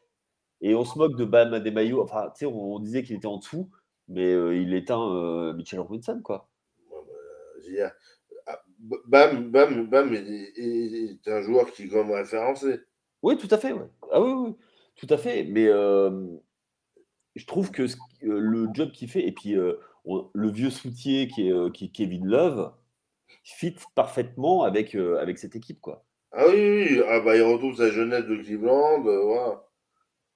et 0.61 0.75
on 0.75 0.85
se 0.85 0.97
moque 0.97 1.15
de 1.15 1.25
Bam 1.25 1.53
Adebayo. 1.53 2.03
Enfin, 2.03 2.29
tu 2.35 2.39
sais, 2.39 2.45
on, 2.45 2.75
on 2.75 2.79
disait 2.79 3.03
qu'il 3.03 3.15
était 3.15 3.27
en 3.27 3.37
dessous, 3.37 3.69
mais 4.07 4.31
il 4.55 4.73
éteint 4.73 5.53
Mitchell 5.53 5.79
Robinson, 5.79 6.21
quoi. 6.23 6.49
Ah, 8.47 8.61
Bam, 8.79 9.51
Bam, 9.51 9.87
Bam 9.87 10.13
est, 10.13 11.27
un 11.27 11.41
joueur 11.41 11.71
qui 11.71 11.83
est 11.83 11.87
quand 11.87 12.03
même 12.03 12.11
référencé. 12.11 12.79
Oui, 13.21 13.37
tout 13.37 13.47
à 13.51 13.57
fait. 13.57 13.73
Ouais. 13.73 13.89
Ah 14.11 14.21
oui, 14.21 14.31
oui, 14.31 14.55
tout 14.95 15.07
à 15.09 15.17
fait. 15.17 15.43
Mais 15.43 15.67
euh, 15.67 16.27
je 17.35 17.45
trouve 17.45 17.71
que 17.71 17.85
le 18.21 18.67
job 18.73 18.91
qu'il 18.91 19.09
fait, 19.09 19.25
et 19.27 19.31
puis 19.31 19.55
euh, 19.55 19.73
le 20.33 20.49
vieux 20.49 20.69
soutier 20.69 21.27
qui 21.27 21.49
est, 21.49 21.71
qui 21.73 21.85
est, 21.85 21.89
Kevin 21.89 22.25
Love, 22.25 22.71
fit 23.43 23.75
parfaitement 23.95 24.63
avec, 24.63 24.95
euh, 24.95 25.19
avec 25.19 25.37
cette 25.37 25.55
équipe. 25.55 25.79
Quoi. 25.81 26.05
Ah 26.31 26.45
oui, 26.47 26.55
oui. 26.55 27.01
Ah 27.07 27.19
bah, 27.19 27.35
il 27.35 27.41
retrouve 27.41 27.75
sa 27.75 27.89
jeunesse 27.89 28.25
de 28.25 28.35
Cleveland. 28.35 29.01
voilà. 29.01 29.63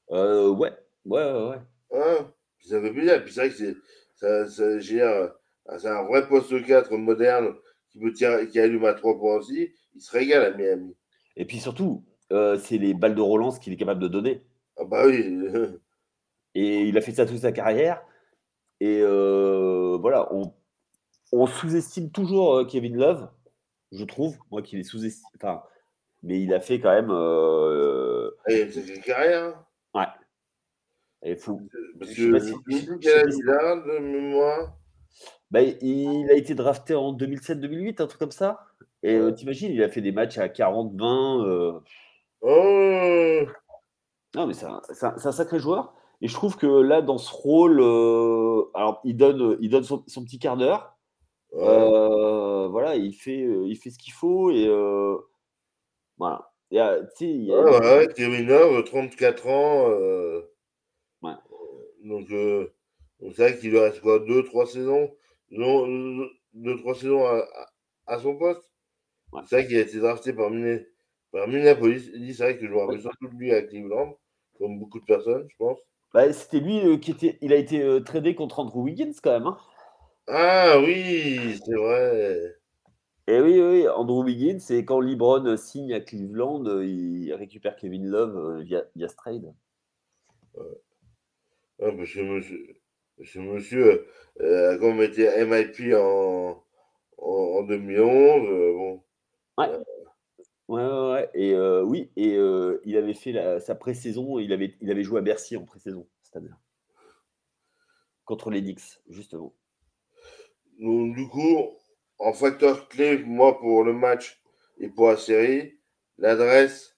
ouais, 0.09 0.71
ouais, 1.05 1.33
ouais. 1.33 1.49
ouais. 1.49 1.59
Ah, 1.93 2.31
ça 2.59 2.81
fait 2.81 2.91
plaisir. 2.91 3.23
Puis 3.23 3.33
c'est 3.33 3.41
vrai 3.41 3.49
que 3.49 3.55
c'est, 3.55 3.75
ça, 4.15 4.47
ça 4.47 4.79
gère 4.79 5.31
c'est 5.77 5.87
un 5.87 6.03
vrai 6.03 6.27
poste 6.27 6.65
4 6.65 6.95
moderne 6.97 7.53
qui, 7.89 7.99
peut 7.99 8.11
tirer, 8.11 8.47
qui 8.47 8.59
allume 8.59 8.85
à 8.85 8.93
3 8.93 9.17
points 9.17 9.35
aussi. 9.37 9.73
Il 9.95 10.01
se 10.01 10.11
régale 10.11 10.43
à 10.43 10.57
Miami. 10.57 10.95
Et 11.35 11.45
puis 11.45 11.59
surtout, 11.59 12.03
euh, 12.31 12.57
c'est 12.57 12.77
les 12.77 12.93
balles 12.93 13.15
de 13.15 13.21
relance 13.21 13.59
qu'il 13.59 13.73
est 13.73 13.77
capable 13.77 14.01
de 14.01 14.07
donner. 14.07 14.43
Ah 14.77 14.85
bah 14.85 15.05
oui. 15.05 15.39
Et 16.55 16.81
il 16.81 16.97
a 16.97 17.01
fait 17.01 17.13
ça 17.13 17.25
toute 17.25 17.39
sa 17.39 17.51
carrière. 17.51 18.03
Et 18.79 18.99
euh, 19.01 19.97
voilà, 19.99 20.33
on, 20.33 20.53
on 21.41 21.47
sous-estime 21.47 22.11
toujours 22.11 22.55
euh, 22.55 22.65
Kevin 22.65 22.97
Love, 22.97 23.29
je 23.91 24.03
trouve, 24.03 24.37
moi 24.51 24.61
qu'il 24.61 24.79
est 24.79 24.83
sous-estimé. 24.83 25.29
Enfin, 25.35 25.63
mais 26.21 26.41
il 26.41 26.53
a 26.53 26.59
fait 26.59 26.79
quand 26.79 26.93
même. 26.93 27.11
Euh... 27.11 28.31
Et 28.47 28.69
c'est 28.71 28.87
une 28.87 29.01
carrière. 29.01 29.63
Ouais. 29.93 30.05
Et 31.23 31.35
fou. 31.35 31.67
Parce 31.99 32.13
que 32.13 32.21
de 32.23 33.99
mémoire. 33.99 34.77
Bah, 35.51 35.61
il 35.61 36.29
a 36.31 36.33
été 36.33 36.55
drafté 36.55 36.95
en 36.95 37.13
2007-2008, 37.13 38.01
un 38.01 38.07
truc 38.07 38.19
comme 38.19 38.31
ça. 38.31 38.65
Et 39.03 39.15
euh, 39.15 39.31
t'imagines, 39.31 39.71
il 39.71 39.83
a 39.83 39.89
fait 39.89 40.01
des 40.01 40.11
matchs 40.11 40.37
à 40.37 40.47
40-20. 40.47 41.45
Euh. 41.45 41.79
Oh 42.41 43.45
non, 44.35 44.47
mais 44.47 44.53
c'est 44.53 44.65
un, 44.65 44.81
un, 45.03 45.31
sacré 45.31 45.59
joueur. 45.59 45.93
Et 46.21 46.27
je 46.27 46.33
trouve 46.33 46.57
que 46.57 46.65
là, 46.65 47.01
dans 47.01 47.17
ce 47.17 47.31
rôle, 47.31 47.79
euh, 47.81 48.63
alors 48.73 49.01
il 49.03 49.15
donne, 49.15 49.57
il 49.61 49.69
donne 49.69 49.83
son, 49.83 49.99
petit 49.99 50.39
quart 50.39 50.57
d'heure. 50.57 50.97
Voilà, 51.53 52.95
il 52.95 53.13
fait, 53.13 53.39
il 53.39 53.75
fait 53.77 53.89
ce 53.89 53.99
qu'il 53.99 54.13
faut. 54.13 54.51
Et 54.51 54.67
voilà. 56.17 56.49
Il 56.71 56.77
y 56.77 56.79
a, 56.79 56.97
il 57.19 57.43
y 57.43 57.53
a... 57.53 57.61
ouais, 57.61 58.07
ouais, 58.07 58.83
34 58.83 59.47
ans. 59.47 59.89
Ouais. 61.21 61.33
Donc, 62.03 62.27
c'est 62.29 63.37
vrai 63.37 63.57
qu'il 63.57 63.69
lui 63.71 63.79
reste 63.79 64.01
quoi, 64.01 64.19
2-3 64.19 64.65
saisons 64.65 65.11
deux, 65.53 66.29
deux, 66.53 66.77
trois 66.77 66.95
saisons 66.95 67.25
à, 68.07 68.19
son 68.19 68.35
poste. 68.37 68.69
C'est 69.45 69.55
vrai 69.55 69.67
qu'il 69.67 69.77
a 69.77 69.81
été 69.81 69.99
drafté 69.99 70.33
par, 70.33 70.49
Minneapolis. 70.51 72.11
C'est 72.35 72.43
vrai 72.43 72.57
que 72.57 72.65
je 72.65 72.71
me 72.71 72.77
rappelle 72.77 73.01
surtout 73.01 73.27
de 73.27 73.35
lui 73.35 73.53
à 73.53 73.61
Cleveland, 73.61 74.17
comme 74.57 74.79
beaucoup 74.79 74.99
de 74.99 75.05
personnes, 75.05 75.47
je 75.49 75.55
pense. 75.57 75.79
Bah, 76.13 76.31
C'était 76.31 76.59
lui 76.59 76.79
euh, 76.79 76.97
qui 76.97 77.11
était. 77.11 77.39
Il 77.41 77.53
a 77.53 77.55
été 77.55 77.81
euh, 77.81 77.99
tradé 77.99 78.35
contre 78.35 78.59
Andrew 78.59 78.83
Wiggins 78.83 79.13
quand 79.21 79.31
même. 79.31 79.47
Hein. 79.47 79.57
Ah 80.27 80.79
oui, 80.79 81.59
c'est 81.65 81.75
vrai. 81.75 82.55
Et 83.27 83.39
oui, 83.39 83.61
oui, 83.61 83.87
Andrew 83.87 84.23
Wiggins, 84.23 84.59
c'est 84.59 84.83
quand 84.83 84.99
LeBron 84.99 85.55
signe 85.57 85.93
à 85.93 86.01
Cleveland, 86.01 86.65
euh, 86.65 86.85
il 86.85 87.33
récupère 87.33 87.75
Kevin 87.75 88.05
Love 88.07 88.61
via, 88.61 88.83
via 88.95 89.07
ce 89.07 89.15
trade. 89.15 89.53
Ouais. 90.55 90.65
Ah, 91.81 91.91
parce 91.97 92.13
que 92.13 92.21
monsieur, 92.21 92.75
ce 93.23 93.39
monsieur 93.39 94.07
euh, 94.41 94.73
a 94.73 94.77
comme 94.77 95.01
été 95.01 95.27
MIP 95.45 95.93
en, 95.95 96.63
en, 97.17 97.63
2011. 97.63 98.49
Euh, 98.49 98.73
bon. 98.73 99.03
Ouais. 99.57 99.69
Ouais, 100.69 101.11
ouais, 101.11 101.29
Et 101.33 101.53
euh, 101.53 101.83
oui, 101.83 102.09
et 102.15 102.37
il 102.85 102.97
avait 102.97 103.13
fait 103.13 103.59
sa 103.59 103.75
pré-saison, 103.75 104.39
il 104.39 104.53
avait, 104.53 104.75
il 104.81 104.89
avait 104.89 105.03
joué 105.03 105.19
à 105.19 105.21
Bercy 105.21 105.57
en 105.57 105.65
pré-saison, 105.65 106.07
c'est-à-dire 106.23 106.57
contre 108.25 108.49
les 108.49 108.61
Knicks, 108.61 109.01
justement. 109.09 109.53
Donc, 110.79 111.15
du 111.15 111.27
coup, 111.27 111.57
en 112.19 112.33
facteur 112.33 112.87
clé, 112.89 113.17
moi, 113.19 113.57
pour 113.59 113.83
le 113.83 113.93
match 113.93 114.41
et 114.79 114.89
pour 114.89 115.09
la 115.09 115.17
série, 115.17 115.79
l'adresse 116.17 116.97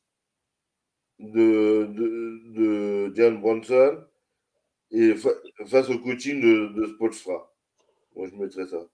de, 1.20 1.90
de, 1.92 2.42
de 2.54 3.12
Diane 3.14 3.40
Bronson 3.40 4.04
et 4.92 5.16
face 5.66 5.90
au 5.90 6.00
coaching 6.00 6.42
de, 6.42 6.74
de 6.74 6.88
Spolstra. 6.88 7.54
Moi, 8.16 8.28
je 8.28 8.36
mettrais 8.36 8.68
ça. 8.68 8.86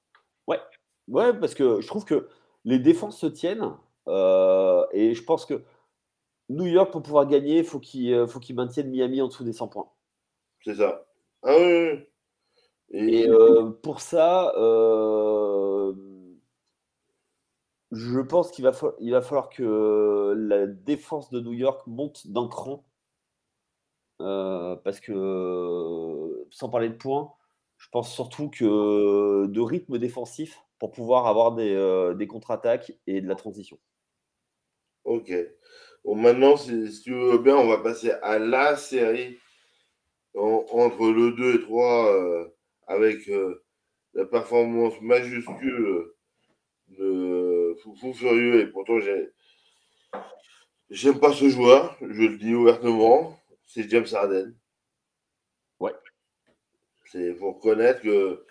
Ouais. 0.47 0.59
ouais, 1.07 1.33
parce 1.39 1.53
que 1.53 1.81
je 1.81 1.87
trouve 1.87 2.05
que 2.05 2.27
les 2.65 2.79
défenses 2.79 3.19
se 3.19 3.27
tiennent. 3.27 3.75
Euh, 4.07 4.85
et 4.93 5.13
je 5.13 5.23
pense 5.23 5.45
que 5.45 5.63
New 6.49 6.65
York, 6.65 6.91
pour 6.91 7.03
pouvoir 7.03 7.27
gagner, 7.27 7.59
il 7.59 7.63
faut 7.63 7.79
qu'il 7.79 8.13
euh, 8.13 8.27
faut 8.27 8.39
qu'il 8.39 8.55
maintienne 8.55 8.89
Miami 8.89 9.21
en 9.21 9.27
dessous 9.27 9.43
des 9.43 9.53
100 9.53 9.67
points. 9.67 9.89
C'est 10.63 10.75
ça. 10.75 11.05
Ah 11.43 11.55
oui. 11.57 11.99
Et, 12.93 13.27
euh, 13.27 13.71
pour 13.71 14.01
ça, 14.01 14.51
je 17.91 18.19
pense 18.19 18.51
qu'il 18.51 18.63
va, 18.63 18.71
il 18.99 19.11
va 19.11 19.21
falloir 19.21 19.49
que 19.49 20.33
la 20.37 20.67
défense 20.67 21.29
de 21.29 21.39
New 21.39 21.53
York 21.53 21.85
monte 21.87 22.27
d'un 22.27 22.47
cran 22.47 22.85
euh, 24.21 24.75
parce 24.77 24.99
que, 24.99 26.45
sans 26.51 26.69
parler 26.69 26.89
de 26.89 26.95
points, 26.95 27.33
je 27.77 27.87
pense 27.91 28.13
surtout 28.13 28.49
que 28.49 29.47
de 29.47 29.61
rythme 29.61 29.97
défensif 29.97 30.61
pour 30.79 30.91
pouvoir 30.91 31.25
avoir 31.27 31.53
des, 31.53 31.73
euh, 31.73 32.13
des 32.13 32.27
contre-attaques 32.27 32.93
et 33.07 33.21
de 33.21 33.27
la 33.27 33.35
transition. 33.35 33.79
Ok. 35.05 35.33
Bon, 36.03 36.15
maintenant, 36.15 36.55
si, 36.55 37.01
tu 37.03 37.13
veux 37.13 37.39
bien, 37.39 37.57
on 37.57 37.67
va 37.67 37.79
passer 37.79 38.11
à 38.21 38.37
la 38.37 38.75
série 38.75 39.37
entre 40.35 41.11
le 41.11 41.31
2 41.31 41.55
et 41.55 41.61
3 41.61 42.51
euh, 42.89 42.93
avec 42.93 43.29
la 44.13 44.25
performance 44.25 44.99
majuscule 45.01 46.11
de 46.89 47.75
Fou, 47.81 48.13
Furieux. 48.13 48.61
Et 48.61 48.67
pourtant, 48.67 48.99
j'aime 50.89 51.19
pas 51.19 51.33
ce 51.33 51.49
joueur, 51.49 51.97
je 52.01 52.23
le 52.23 52.37
dis 52.37 52.53
ouvertement 52.53 53.37
c'est 53.73 53.89
James 53.89 54.07
Harden. 54.11 54.53
Ouais. 55.79 55.93
C'est 57.05 57.33
pour 57.35 57.55
reconnaître 57.55 58.01
que, 58.01 58.45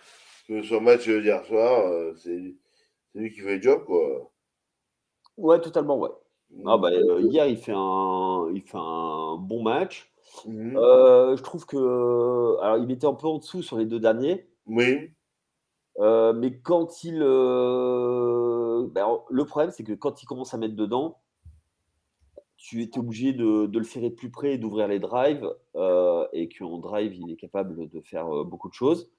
que 0.48 0.62
son 0.62 0.80
match 0.80 1.08
d'hier 1.08 1.44
soir, 1.44 1.86
euh, 1.88 2.14
c'est 2.16 2.54
lui 3.14 3.32
qui 3.32 3.40
fait 3.40 3.56
le 3.56 3.62
job, 3.62 3.84
quoi. 3.84 4.30
Ouais, 5.36 5.60
totalement, 5.60 5.98
ouais. 5.98 6.10
Ah 6.66 6.76
bah, 6.78 6.88
euh, 6.90 7.20
hier, 7.20 7.46
il 7.46 7.58
fait, 7.58 7.74
un, 7.74 8.50
il 8.54 8.62
fait 8.62 8.78
un 8.78 9.36
bon 9.36 9.62
match. 9.62 10.09
Mhm. 10.46 10.76
Euh, 10.76 11.36
je 11.36 11.42
trouve 11.42 11.66
que. 11.66 12.60
Alors, 12.62 12.78
il 12.78 12.90
était 12.90 13.06
un 13.06 13.14
peu 13.14 13.26
en 13.26 13.38
dessous 13.38 13.62
sur 13.62 13.78
les 13.78 13.86
deux 13.86 14.00
derniers. 14.00 14.48
Oui. 14.66 15.10
mais 15.98 16.58
quand 16.62 17.04
il. 17.04 17.18
Ben, 18.92 19.06
le 19.28 19.44
problème, 19.44 19.70
c'est 19.70 19.84
que 19.84 19.92
quand 19.92 20.22
il 20.22 20.26
commence 20.26 20.54
à 20.54 20.58
mettre 20.58 20.76
dedans, 20.76 21.18
tu 22.60 22.82
étais 22.82 22.98
obligé 22.98 23.32
de, 23.32 23.70
le 23.72 23.84
faire 23.84 24.08
plus 24.14 24.30
près 24.30 24.52
et 24.52 24.58
d'ouvrir 24.58 24.86
les 24.86 24.98
drives, 24.98 25.50
euh, 25.76 26.26
et 26.34 26.50
qu'en 26.50 26.78
drive, 26.78 27.14
il 27.16 27.32
est 27.32 27.36
capable 27.36 27.88
de 27.88 28.00
faire 28.02 28.28
euh, 28.28 28.44
beaucoup 28.44 28.68
de 28.68 28.74
choses. 28.74 29.10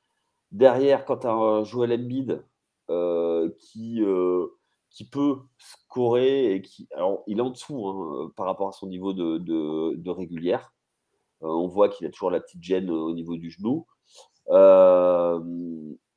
Derrière, 0.52 1.06
quand 1.06 1.18
tu 1.18 1.28
as 1.28 1.34
un 1.34 1.64
Joel 1.64 1.92
Embiid 1.92 2.46
euh, 2.92 3.50
qui, 3.58 4.04
qui 4.92 5.06
peut 5.06 5.38
scorer, 5.58 6.54
et 6.54 6.62
qui, 6.62 6.88
alors 6.96 7.24
il 7.26 7.40
est 7.40 7.42
en 7.42 7.50
dessous 7.50 7.88
hein, 7.88 8.32
par 8.36 8.46
rapport 8.46 8.68
à 8.68 8.74
son 8.74 8.88
niveau 8.88 9.12
de, 9.12 9.40
de, 9.40 10.10
régulière. 10.12 10.72
On 11.42 11.68
voit 11.68 11.90
qu'il 11.90 12.08
a 12.08 12.10
toujours 12.10 12.32
la 12.32 12.40
petite 12.40 12.64
gêne 12.64 12.90
au 12.90 13.14
niveau 13.14 13.36
du 13.38 13.50
genou. 13.50 13.86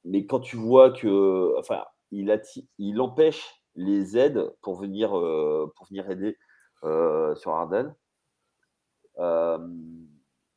mais 0.04 0.26
quand 0.26 0.40
tu 0.40 0.56
vois 0.56 0.90
que, 0.90 1.58
enfin, 1.58 1.84
il, 2.10 2.40
il 2.78 3.00
empêche 3.00 3.62
les 3.76 4.16
aides 4.16 4.52
pour 4.62 4.76
venir, 4.76 5.10
pour 5.10 5.86
venir 5.88 6.10
aider 6.10 6.36
euh, 6.84 7.34
sur 7.36 7.52
Arden. 7.52 7.94
Euh, 9.18 9.58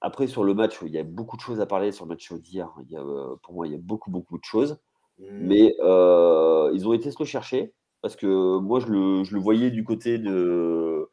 après, 0.02 0.28
sur 0.28 0.44
le 0.44 0.54
match, 0.54 0.80
il 0.82 0.92
y 0.92 0.98
a 0.98 1.04
beaucoup 1.04 1.38
de 1.38 1.42
choses 1.42 1.62
à 1.62 1.66
parler 1.66 1.92
sur 1.92 2.06
le 2.06 2.10
match 2.10 2.32
d'hier. 2.34 2.70
Il 2.84 2.92
y 2.92 2.98
a, 2.98 3.02
euh, 3.02 3.36
pour 3.44 3.54
moi, 3.54 3.68
il 3.68 3.74
y 3.74 3.76
a 3.76 3.80
beaucoup, 3.80 4.12
beaucoup 4.12 4.38
de 4.38 4.44
choses. 4.44 4.78
Mhm. 5.20 5.48
Mais 5.48 5.76
euh, 5.80 6.70
ils 6.74 6.88
ont 6.88 6.94
été 6.94 7.12
se 7.12 7.18
rechercher 7.18 7.74
parce 8.02 8.16
que 8.16 8.60
moi, 8.60 8.80
je 8.80 8.88
le, 8.88 9.24
je 9.24 9.34
le 9.34 9.40
voyais 9.40 9.72
du 9.72 9.84
côté, 9.84 10.20
de, 10.20 11.10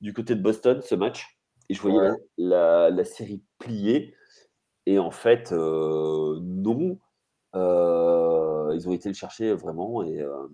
du 0.00 0.12
côté 0.14 0.34
de 0.34 0.42
Boston, 0.42 0.80
ce 0.80 0.94
match. 0.94 1.38
Et 1.68 1.74
je 1.74 1.80
voyais 1.82 1.98
Ouais. 1.98 2.10
la, 2.38 2.88
la- 2.88 2.90
la 2.90 3.04
série 3.04 3.42
plier. 3.58 4.14
Et 4.86 4.98
en 4.98 5.10
fait, 5.10 5.52
euh, 5.52 6.38
non. 6.40 6.98
Euh, 7.54 8.72
ils 8.74 8.88
ont 8.88 8.92
été 8.92 9.08
le 9.08 9.14
chercher 9.14 9.52
vraiment. 9.54 10.02
Et 10.02 10.20
euh, 10.20 10.46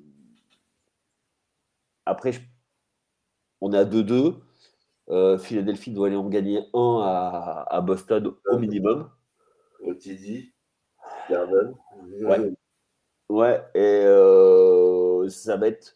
après, 2.07 2.33
je- 2.33 2.41
on 3.61 3.73
est 3.73 3.79
à 3.79 3.85
2-2. 3.85 4.37
Euh, 5.11 5.39
Philadelphie 5.39 5.93
doit 5.93 6.09
aller 6.09 6.17
en 6.17 6.29
gagner 6.29 6.59
un 6.75 7.01
à, 7.03 7.67
à 7.71 7.81
Boston 7.81 8.35
au 8.51 8.59
minimum. 8.59 9.11
Au 9.83 9.95
TD, 9.95 10.53
Garden. 11.31 11.75
Ouais. 12.21 12.53
Ouais, 13.31 13.63
et 13.75 15.29
ça 15.31 15.57
va 15.57 15.69
être. 15.69 15.95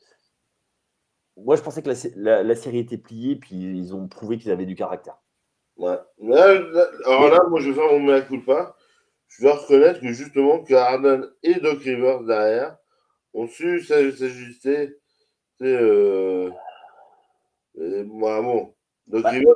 Moi, 1.37 1.57
je 1.57 1.63
pensais 1.63 1.83
que 1.83 1.89
la, 1.89 1.95
sé- 1.95 2.13
la- 2.17 2.43
la 2.43 2.55
série 2.55 2.79
était 2.81 2.99
pliée, 2.99 3.37
puis 3.37 3.57
ils 3.57 3.95
ont 3.95 4.07
prouvé 4.09 4.39
qu'ils 4.39 4.51
avaient 4.51 4.67
du 4.67 4.75
caractère. 4.75 5.17
Ouais. 5.77 5.99
Là, 6.21 6.55
là- 6.61 6.87
alors 7.07 7.29
là, 7.31 7.39
moi, 7.49 7.61
je 7.61 7.71
vais 7.71 7.75
faire 7.75 7.91
mon 7.91 8.01
mea 8.01 8.21
culpa. 8.21 8.77
Je 9.29 9.43
dois 9.43 9.55
reconnaître 9.55 10.01
que 10.01 10.13
justement, 10.13 10.63
que 10.63 10.75
Harden 10.75 11.27
et 11.43 11.55
Doc 11.61 11.81
Rivers 11.81 12.23
derrière 12.25 12.77
ont 13.33 13.47
su 13.47 13.81
s'aj- 13.81 14.15
s'ajuster. 14.15 14.99
Euh, 15.63 16.51
moi, 18.05 18.43
bon. 18.43 18.75
Doc 19.07 19.23
Bah. 19.23 19.31
Rivers, 19.31 19.55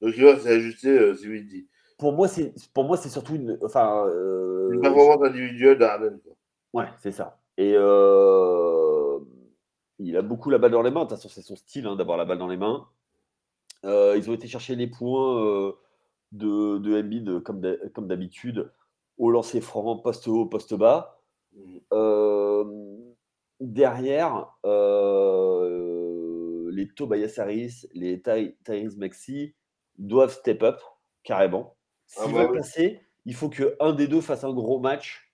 Doc 0.00 0.14
Rivers 0.14 0.40
s'est 0.40 0.54
ajusté, 0.54 0.88
euh, 0.88 1.12
dit. 1.14 1.68
Pour 1.98 2.12
moi, 2.14 2.26
c'est 2.28 2.54
pour 2.72 2.84
moi, 2.84 2.96
c'est 2.96 3.08
surtout 3.10 3.34
une. 3.34 3.58
Enfin, 3.62 4.06
euh, 4.08 4.70
Une 4.72 4.80
performance 4.80 5.26
individuelle 5.28 5.78
d'Harden. 5.78 6.18
quoi. 6.24 6.32
ouais, 6.72 6.88
c'est 7.00 7.12
ça. 7.12 7.38
Et 7.58 7.74
euh, 7.76 8.87
il 9.98 10.16
a 10.16 10.22
beaucoup 10.22 10.50
la 10.50 10.58
balle 10.58 10.72
dans 10.72 10.82
les 10.82 10.90
mains. 10.90 11.04
De 11.04 11.08
toute 11.08 11.16
façon, 11.16 11.28
c'est 11.28 11.42
son 11.42 11.56
style 11.56 11.86
hein, 11.86 11.96
d'avoir 11.96 12.16
la 12.16 12.24
balle 12.24 12.38
dans 12.38 12.48
les 12.48 12.56
mains. 12.56 12.86
Euh, 13.84 14.14
ils 14.16 14.28
ont 14.30 14.34
été 14.34 14.48
chercher 14.48 14.74
les 14.76 14.86
points 14.88 15.40
euh, 15.44 15.72
de, 16.32 16.78
de 16.78 17.00
Embiid 17.00 17.40
comme 17.42 17.60
d'ha- 17.60 17.88
comme 17.94 18.08
d'habitude 18.08 18.70
au 19.18 19.30
lancer 19.30 19.60
franc, 19.60 19.96
poste 19.98 20.28
haut, 20.28 20.46
poste 20.46 20.74
bas. 20.74 21.20
Mhm. 21.56 21.80
Euh, 21.92 22.96
derrière, 23.60 24.56
les 26.72 26.88
Tobias 26.94 27.34
Harris, 27.38 27.86
les 27.94 28.20
Ty- 28.20 28.56
Tyrese 28.64 28.96
Maxi 28.96 29.54
doivent 29.98 30.32
step 30.32 30.62
up 30.62 30.80
carrément. 31.24 31.76
Ah 32.16 32.24
S'ils 32.24 32.34
bah 32.34 32.46
veulent 32.46 32.58
passer, 32.58 33.00
il 33.26 33.34
faut 33.34 33.48
qu'un 33.48 33.92
des 33.92 34.06
deux 34.08 34.20
fasse 34.20 34.44
un 34.44 34.52
gros 34.52 34.78
match 34.78 35.27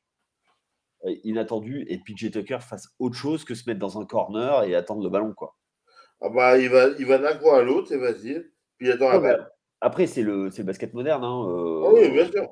inattendu 1.25 1.85
et 1.89 1.99
PJ 1.99 2.31
Tucker 2.31 2.59
fasse 2.61 2.89
autre 2.99 3.17
chose 3.17 3.45
que 3.45 3.55
se 3.55 3.69
mettre 3.69 3.81
dans 3.81 4.01
un 4.01 4.07
corner 4.07 4.65
et 4.65 4.75
attendre 4.75 5.03
le 5.03 5.11
ballon. 5.11 5.33
Quoi. 5.35 5.57
Ah 6.21 6.29
bah, 6.31 6.59
il 6.59 6.71
va, 6.71 6.89
il 6.99 7.07
va 7.07 7.19
d'un 7.19 7.37
coin 7.37 7.59
à 7.59 7.63
l'autre, 7.63 7.97
facile. 7.99 8.51
Puis 8.79 8.89
il 8.89 8.93
attend 8.93 9.11
la 9.11 9.19
balle. 9.19 9.51
après, 9.81 10.07
c'est 10.07 10.23
le, 10.23 10.51
c'est 10.51 10.63
le 10.63 10.67
basket 10.67 10.95
moderne. 10.95 11.23
hein, 11.25 11.47
euh, 11.49 11.85
Ah 11.87 11.91
oui, 11.93 12.11
bien 12.11 12.27
sûr. 12.31 12.49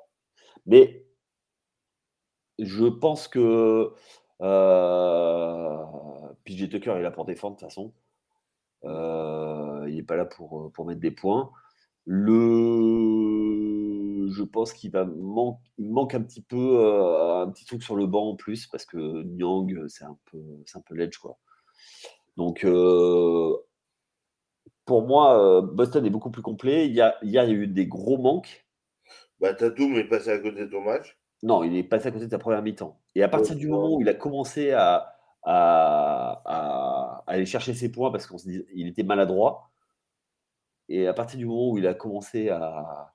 Mais 0.67 1.05
je 2.59 2.85
pense 2.85 3.29
que 3.29 3.93
euh, 4.43 5.77
PJ 6.45 6.69
Tucker 6.69 6.93
est 6.93 7.03
là 7.03 7.11
pour 7.11 7.25
défendre 7.25 7.57
de 7.57 7.61
toute 7.61 7.69
façon. 7.69 7.93
Euh, 8.85 9.85
il 9.89 9.97
n'est 9.97 10.03
pas 10.03 10.17
là 10.17 10.25
pour, 10.25 10.71
pour 10.73 10.85
mettre 10.85 11.01
des 11.01 11.11
points. 11.11 11.51
Le, 12.05 12.33
je 14.33 14.43
pense 14.43 14.73
qu'il 14.73 14.91
va 14.91 15.05
man- 15.05 15.57
il 15.79 15.91
manque 15.93 16.15
un 16.15 16.23
petit 16.23 16.43
peu 16.43 16.81
euh, 16.81 17.43
un 17.43 17.51
petit 17.51 17.65
truc 17.65 17.83
sur 17.83 17.95
le 17.97 18.07
banc 18.07 18.31
en 18.31 18.37
plus 18.37 18.67
parce 18.67 18.85
que 18.85 19.23
Nyang 19.23 19.87
c'est 19.89 20.05
un 20.05 20.17
peu 20.31 20.39
c'est 20.67 20.79
un 20.79 20.83
peu 20.83 20.95
l'edge 20.95 21.19
quoi. 21.19 21.39
Donc 22.37 22.65
euh, 22.65 23.55
pour 24.85 25.07
moi 25.07 25.39
euh, 25.39 25.61
Boston 25.63 26.05
est 26.07 26.11
beaucoup 26.11 26.31
plus 26.31 26.43
complet. 26.43 26.87
Il 26.89 26.95
y 26.95 27.01
a, 27.01 27.17
hier 27.23 27.45
il 27.45 27.51
y 27.51 27.53
a 27.53 27.57
eu 27.57 27.67
des 27.67 27.87
gros 27.87 28.19
manques. 28.19 28.67
Bah, 29.41 29.55
Tatum 29.55 29.95
est 29.95 30.05
passé 30.09 30.31
à 30.31 30.39
côté 30.39 30.61
de 30.67 30.71
ton 30.71 30.83
match. 30.83 31.19
Non, 31.43 31.65
il 31.65 31.77
est 31.77 31.83
passé 31.83 32.07
à 32.07 32.11
côté 32.13 32.27
de 32.27 32.31
sa 32.31 32.39
première 32.39 32.63
mi-temps. 32.63 33.01
Et 33.17 33.23
à 33.25 33.29
partir 33.29 33.57
du 33.57 33.67
moment 33.69 33.97
où 33.97 34.01
il 34.01 34.09
a 34.09 34.15
commencé 34.15 34.71
à, 34.71 35.15
à- 35.43 36.43
à 36.45 37.25
aller 37.27 37.47
chercher 37.47 37.75
ses 37.75 37.91
points 37.91 38.13
parce 38.13 38.27
qu'il 38.29 38.87
était 38.87 39.03
maladroit, 39.03 39.71
et 40.89 41.09
à 41.09 41.13
partir 41.15 41.39
du 41.39 41.47
moment 41.47 41.71
où 41.73 41.79
il 41.79 41.87
a 41.89 41.95
commencé 41.95 42.51
à, 42.51 43.13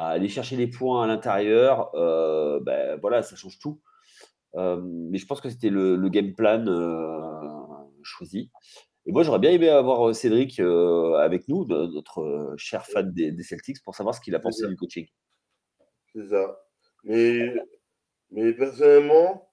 à 0.00 0.08
aller 0.08 0.28
chercher 0.28 0.56
les 0.56 0.66
points 0.66 1.04
à 1.04 1.06
l'intérieur, 1.06 1.94
euh, 1.94 2.58
ben 2.60 2.98
voilà, 3.02 3.22
ça 3.22 3.36
change 3.36 3.58
tout. 3.58 3.82
Euh, 4.54 4.80
mais 4.82 5.18
je 5.18 5.26
pense 5.26 5.42
que 5.42 5.50
c'était 5.50 5.68
le, 5.68 5.94
le 5.96 6.08
game 6.08 6.34
plan 6.34 6.66
euh, 6.66 8.00
choisi. 8.02 8.50
Et 9.04 9.12
moi, 9.12 9.24
j'aurais 9.24 9.38
bien 9.38 9.50
aimé 9.50 9.68
avoir 9.68 10.14
Cédric 10.14 10.58
avec 10.58 11.48
nous, 11.48 11.66
notre 11.66 12.54
cher 12.56 12.86
fan 12.86 13.12
des, 13.12 13.30
des 13.30 13.42
Celtics, 13.42 13.82
pour 13.84 13.94
savoir 13.94 14.14
ce 14.14 14.22
qu'il 14.22 14.34
a 14.34 14.40
pensé 14.40 14.66
du 14.66 14.76
coaching. 14.76 15.06
C'est 16.14 16.28
ça. 16.28 16.60
Mais, 17.04 17.54
mais 18.30 18.52
personnellement, 18.54 19.50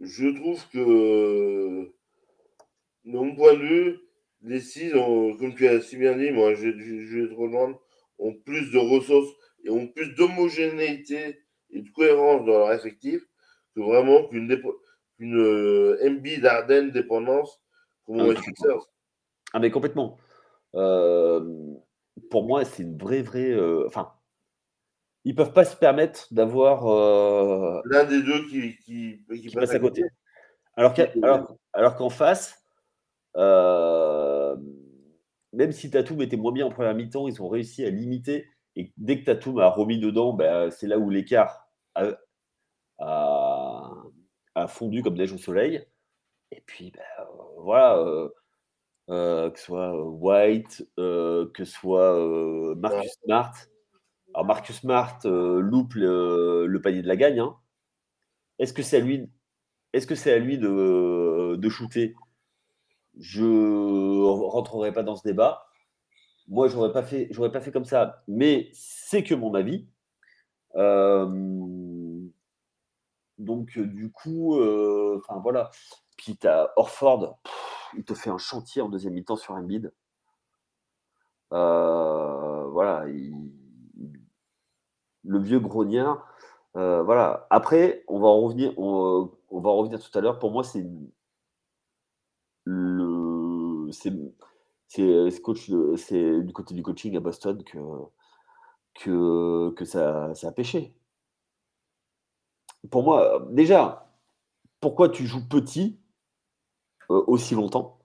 je 0.00 0.28
trouve 0.28 0.60
que, 0.72 1.92
de 3.04 3.16
mon 3.16 3.34
point 3.36 3.54
de 3.54 3.62
vue, 3.62 3.98
les 4.42 4.60
six, 4.60 4.92
ont, 4.94 5.36
comme 5.36 5.54
tu 5.54 5.68
as 5.68 5.80
si 5.80 5.96
bien 5.96 6.16
dit, 6.16 6.30
moi 6.30 6.54
je, 6.54 6.70
je, 6.78 7.06
je 7.06 7.18
vais 7.18 7.28
te 7.28 7.34
rejoindre, 7.34 7.80
ont 8.18 8.34
plus 8.34 8.70
de 8.72 8.78
ressources 8.78 9.32
et 9.64 9.70
ont 9.70 9.88
plus 9.88 10.14
d'homogénéité 10.14 11.42
et 11.70 11.82
de 11.82 11.90
cohérence 11.90 12.44
dans 12.46 12.58
leur 12.58 12.72
effectif 12.72 13.22
que 13.74 13.80
vraiment 13.80 14.26
qu'une 14.28 14.48
dépo- 14.48 14.76
euh, 15.20 15.98
MB 16.08 16.40
d'Ardennes 16.40 16.90
dépendance 16.90 17.60
comme 18.06 18.20
Ah. 18.20 18.40
Sixers. 18.42 18.86
Ah, 19.52 19.58
mais 19.58 19.70
complètement. 19.70 20.16
Euh, 20.74 21.74
pour 22.30 22.44
moi, 22.44 22.64
c'est 22.64 22.82
une 22.82 22.96
vraie, 22.98 23.22
vraie. 23.22 23.50
euh, 23.50 23.84
Enfin, 23.86 24.12
ils 25.24 25.34
peuvent 25.34 25.52
pas 25.52 25.64
se 25.64 25.76
permettre 25.76 26.32
d'avoir. 26.32 26.84
L'un 27.86 28.04
des 28.04 28.22
deux 28.22 28.46
qui, 28.48 28.76
qui, 28.78 29.24
qui 29.30 29.48
qui 29.48 29.54
passe 29.54 29.70
à 29.70 29.78
côté. 29.78 30.04
Alors 30.76 30.94
Oui. 30.96 31.04
alors, 31.22 31.56
alors 31.72 31.96
qu'en 31.96 32.10
face, 32.10 32.62
euh, 33.36 34.56
même 35.52 35.72
si 35.72 35.90
Tatum 35.90 36.22
était 36.22 36.36
moins 36.36 36.52
bien 36.52 36.66
en 36.66 36.70
première 36.70 36.94
mi-temps, 36.94 37.26
ils 37.28 37.42
ont 37.42 37.48
réussi 37.48 37.84
à 37.84 37.90
limiter. 37.90 38.46
Et 38.78 38.92
dès 38.96 39.20
que 39.20 39.26
Tatum 39.26 39.58
a 39.60 39.68
remis 39.68 39.98
dedans, 40.00 40.32
ben, 40.32 40.70
c'est 40.70 40.86
là 40.86 40.98
où 40.98 41.10
l'écart 41.10 41.68
a, 41.96 42.12
a- 43.00 43.92
a 44.54 44.66
fondu 44.68 45.02
comme 45.02 45.16
neige 45.16 45.32
au 45.32 45.38
soleil. 45.38 45.84
Et 46.52 46.62
puis, 46.66 46.92
ben, 46.92 47.02
euh, 47.20 47.24
voilà, 47.58 47.98
euh, 47.98 48.28
euh, 49.10 49.50
que 49.50 49.58
ce 49.58 49.66
soit 49.66 49.94
White, 50.08 50.88
euh, 50.98 51.50
que 51.54 51.64
ce 51.64 51.72
soit 51.72 52.16
Marcus 52.76 53.12
Smart. 53.24 53.52
Alors, 54.34 54.46
Marcus 54.46 54.76
Smart 54.80 55.18
loupe 55.24 55.94
le, 55.94 56.66
le 56.66 56.82
panier 56.82 57.02
de 57.02 57.08
la 57.08 57.16
gagne. 57.16 57.40
hein. 57.40 57.56
Est-ce 58.58 58.72
que 58.72 58.82
c'est 58.82 58.98
à 58.98 59.00
lui, 59.00 59.28
est-ce 59.92 60.06
que 60.06 60.14
c'est 60.14 60.32
à 60.32 60.38
lui 60.38 60.58
de, 60.58 61.56
de 61.56 61.68
shooter? 61.68 62.14
Je 63.18 63.44
rentrerai 64.24 64.92
pas 64.92 65.02
dans 65.02 65.16
ce 65.16 65.26
débat. 65.26 65.67
Moi, 66.48 66.68
j'aurais 66.68 66.92
pas 66.92 67.02
pas 67.52 67.60
fait 67.60 67.72
comme 67.72 67.84
ça. 67.84 68.22
Mais 68.28 68.70
c'est 68.72 69.22
que 69.22 69.34
mon 69.34 69.54
avis. 69.54 69.86
Euh, 70.76 71.26
donc, 73.38 73.76
euh, 73.78 73.86
du 73.86 74.10
coup, 74.10 74.58
euh, 74.58 75.20
enfin 75.22 75.40
voilà. 75.40 75.70
Puis 76.16 76.36
t'as 76.36 76.68
Orford, 76.76 77.38
il 77.96 78.04
te 78.04 78.14
fait 78.14 78.30
un 78.30 78.38
chantier 78.38 78.82
en 78.82 78.88
deuxième 78.88 79.14
mi-temps 79.14 79.36
sur 79.36 79.54
Embiid. 79.54 79.92
Euh, 81.52 82.66
voilà, 82.70 83.06
il- 83.08 83.50
le 85.24 85.38
vieux 85.38 85.60
grognard. 85.60 86.26
Voilà. 86.74 87.46
Après, 87.50 88.04
on 88.08 88.20
va 88.20 88.28
en 88.28 88.40
revenir, 88.40 88.72
on, 88.78 89.30
va 89.50 89.70
en 89.70 89.76
revenir 89.76 90.00
tout 90.00 90.16
à 90.16 90.20
l'heure. 90.20 90.38
Pour 90.38 90.52
moi, 90.52 90.62
c'est 90.62 90.86
le, 92.64 93.90
c'est, 94.88 95.02
c'est, 95.02 95.30
c'est 95.30 95.40
coach, 95.42 95.70
c'est 95.96 96.42
du 96.42 96.52
côté 96.52 96.74
du 96.74 96.82
coaching 96.82 97.16
à 97.16 97.20
Boston 97.20 97.62
que 97.62 97.78
que, 98.94 99.70
que 99.70 99.84
ça, 99.84 100.34
ça 100.34 100.48
a 100.48 100.52
pêché. 100.52 100.94
Pour 102.90 103.02
moi, 103.04 103.46
déjà, 103.50 104.12
pourquoi 104.80 105.08
tu 105.08 105.26
joues 105.26 105.46
petit 105.48 106.00
euh, 107.10 107.22
aussi 107.26 107.54
longtemps? 107.54 107.98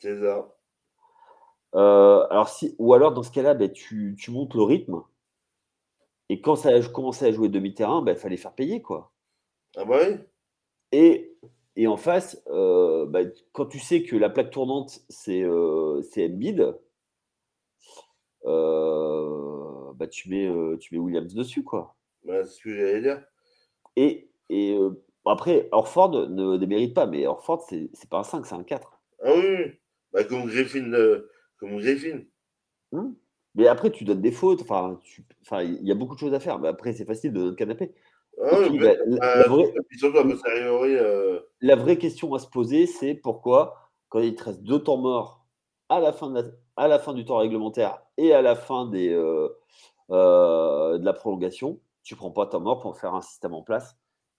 C'est 0.00 0.20
ça. 0.20 0.54
Euh, 1.74 2.26
alors 2.30 2.48
si, 2.48 2.74
Ou 2.78 2.94
alors, 2.94 3.12
dans 3.12 3.22
ce 3.22 3.30
cas-là, 3.30 3.54
ben, 3.54 3.70
tu, 3.70 4.16
tu 4.18 4.30
montes 4.30 4.54
le 4.54 4.62
rythme. 4.62 5.02
Et 6.28 6.40
quand 6.40 6.56
ça 6.56 6.70
a 6.70 6.82
commencé 6.82 7.26
à 7.26 7.32
jouer 7.32 7.48
demi-terrain, 7.48 8.04
il 8.06 8.16
fallait 8.16 8.36
faire 8.36 8.54
payer. 8.54 8.82
quoi. 8.82 9.12
Ah 9.76 9.84
bah 9.84 9.98
oui. 10.02 10.16
Et, 10.92 11.36
et 11.80 11.86
en 11.86 11.96
face, 11.96 12.42
euh, 12.48 13.06
bah, 13.06 13.20
quand 13.52 13.66
tu 13.66 13.78
sais 13.78 14.02
que 14.02 14.16
la 14.16 14.30
plaque 14.30 14.50
tournante, 14.50 15.00
c'est 15.08 15.42
euh, 15.42 16.02
Embiid, 16.16 16.74
euh, 18.46 19.92
bah, 19.94 20.08
tu, 20.08 20.28
mets, 20.28 20.48
euh, 20.48 20.76
tu 20.76 20.92
mets 20.92 21.00
Williams 21.00 21.32
dessus. 21.32 21.62
quoi. 21.62 21.94
Bah, 22.24 22.44
c'est 22.44 22.56
ce 22.56 22.62
que 22.64 22.74
j'allais 22.74 23.00
dire. 23.00 23.22
Et, 23.94 24.28
et 24.50 24.76
après, 25.24 25.68
Orford 25.70 26.28
ne 26.28 26.56
démérite 26.56 26.94
pas, 26.94 27.06
mais 27.06 27.28
Orford, 27.28 27.64
c'est 27.70 28.10
pas 28.10 28.18
un 28.18 28.24
5, 28.24 28.44
c'est 28.44 28.56
un 28.56 28.64
4. 28.64 29.00
Ah 29.22 29.32
oui, 29.36 29.78
bah, 30.12 30.24
comme 30.24 30.46
Griffin. 30.46 30.90
Comme 31.58 31.78
Griffin. 31.78 32.22
Hmm. 32.90 33.12
Mais 33.54 33.68
après, 33.68 33.92
tu 33.92 34.02
donnes 34.02 34.20
des 34.20 34.32
fautes. 34.32 34.62
Enfin, 34.62 34.98
il 35.62 35.86
y 35.86 35.92
a 35.92 35.94
beaucoup 35.94 36.16
de 36.16 36.20
choses 36.20 36.34
à 36.34 36.40
faire. 36.40 36.58
Mais 36.58 36.66
après, 36.66 36.92
c'est 36.92 37.04
facile 37.04 37.32
de 37.32 37.38
notre 37.38 37.56
canapé. 37.56 37.94
Ah 38.40 38.60
la, 38.60 39.48
vraie... 39.48 39.72
Euh, 41.62 41.66
la, 41.66 41.76
vraie... 41.76 41.98
question 41.98 42.34
à 42.34 42.38
se 42.38 42.46
poser, 42.46 42.86
c'est 42.86 43.14
pourquoi, 43.14 43.76
quand 44.08 44.20
il 44.20 44.34
te 44.34 44.44
reste 44.44 44.62
deux 44.62 44.82
temps 44.82 44.98
morts 44.98 45.46
à 45.88 46.00
la 46.00 46.12
fin, 46.12 46.34
à 46.76 46.88
la 46.88 46.98
fin 46.98 47.14
du 47.14 47.24
temps 47.24 47.38
réglementaire 47.38 48.02
et 48.16 48.32
à 48.32 48.42
la 48.42 48.54
fin 48.54 48.86
des, 48.86 49.10
euh, 49.12 49.48
de 50.10 51.04
la 51.04 51.12
prolongation, 51.12 51.80
tu 52.02 52.16
prends 52.16 52.30
pas 52.30 52.46
temps 52.46 52.60
mort 52.60 52.80
pour 52.80 52.98
faire 52.98 53.14
un 53.14 53.22
système 53.22 53.54
en 53.54 53.62
place 53.62 53.96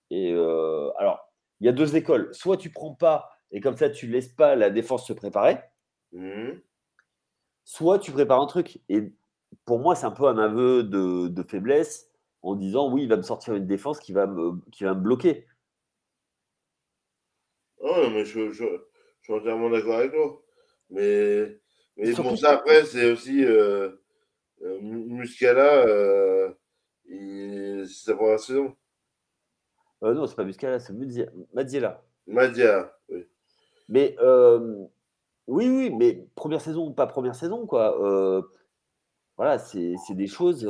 et 0.09 0.31
euh, 0.33 0.91
alors, 0.97 1.31
il 1.59 1.65
y 1.65 1.69
a 1.69 1.71
deux 1.73 1.95
écoles. 1.95 2.29
Soit 2.33 2.57
tu 2.57 2.69
prends 2.71 2.93
pas 2.93 3.29
et 3.51 3.61
comme 3.61 3.77
ça, 3.77 3.89
tu 3.89 4.07
laisses 4.07 4.29
pas 4.29 4.55
la 4.55 4.69
défense 4.69 5.07
se 5.07 5.13
préparer. 5.13 5.59
Mmh. 6.13 6.51
Soit 7.65 7.99
tu 7.99 8.11
prépares 8.11 8.41
un 8.41 8.47
truc. 8.47 8.81
Et 8.89 9.13
pour 9.65 9.79
moi, 9.79 9.95
c'est 9.95 10.05
un 10.05 10.11
peu 10.11 10.27
un 10.27 10.37
aveu 10.37 10.83
de, 10.83 11.43
faiblesse 11.43 12.09
en 12.41 12.55
disant 12.55 12.91
oui, 12.91 13.03
il 13.03 13.09
va 13.09 13.17
me 13.17 13.21
sortir 13.21 13.55
une 13.55 13.67
défense 13.67 13.99
qui 13.99 14.13
va 14.13 14.27
me, 14.27 14.59
qui 14.71 14.83
va 14.83 14.93
me 14.93 15.01
bloquer. 15.01 15.45
Oh, 17.79 18.09
mais 18.11 18.25
je, 18.25 18.51
suis 18.51 19.33
entièrement 19.33 19.69
d'accord 19.69 19.95
avec 19.95 20.11
toi. 20.11 20.41
Mais, 20.89 21.57
mais 21.97 22.13
pour 22.13 22.37
ça, 22.37 22.51
après, 22.51 22.85
c'est 22.85 23.11
aussi 23.11 23.45
euh, 23.45 23.89
euh 24.61 24.79
Muscala, 24.81 25.85
euh, 25.85 26.53
c'est 27.07 27.85
sa 27.85 28.15
première 28.15 28.39
saison. 28.39 28.75
Euh, 30.03 30.13
non, 30.13 30.27
c'est 30.27 30.35
pas 30.35 30.43
Muscala, 30.43 30.79
c'est 30.79 30.93
Madiela. 31.53 32.03
Madia, 32.27 32.93
oui. 33.09 33.25
Mais 33.87 34.15
oui, 35.47 35.67
oui, 35.67 35.89
mais 35.89 36.27
première 36.35 36.61
saison 36.61 36.87
ou 36.87 36.93
pas 36.93 37.07
première 37.07 37.35
saison, 37.35 37.65
quoi. 37.65 38.43
Voilà, 39.37 39.57
c'est 39.57 39.95
des 40.11 40.27
choses. 40.27 40.65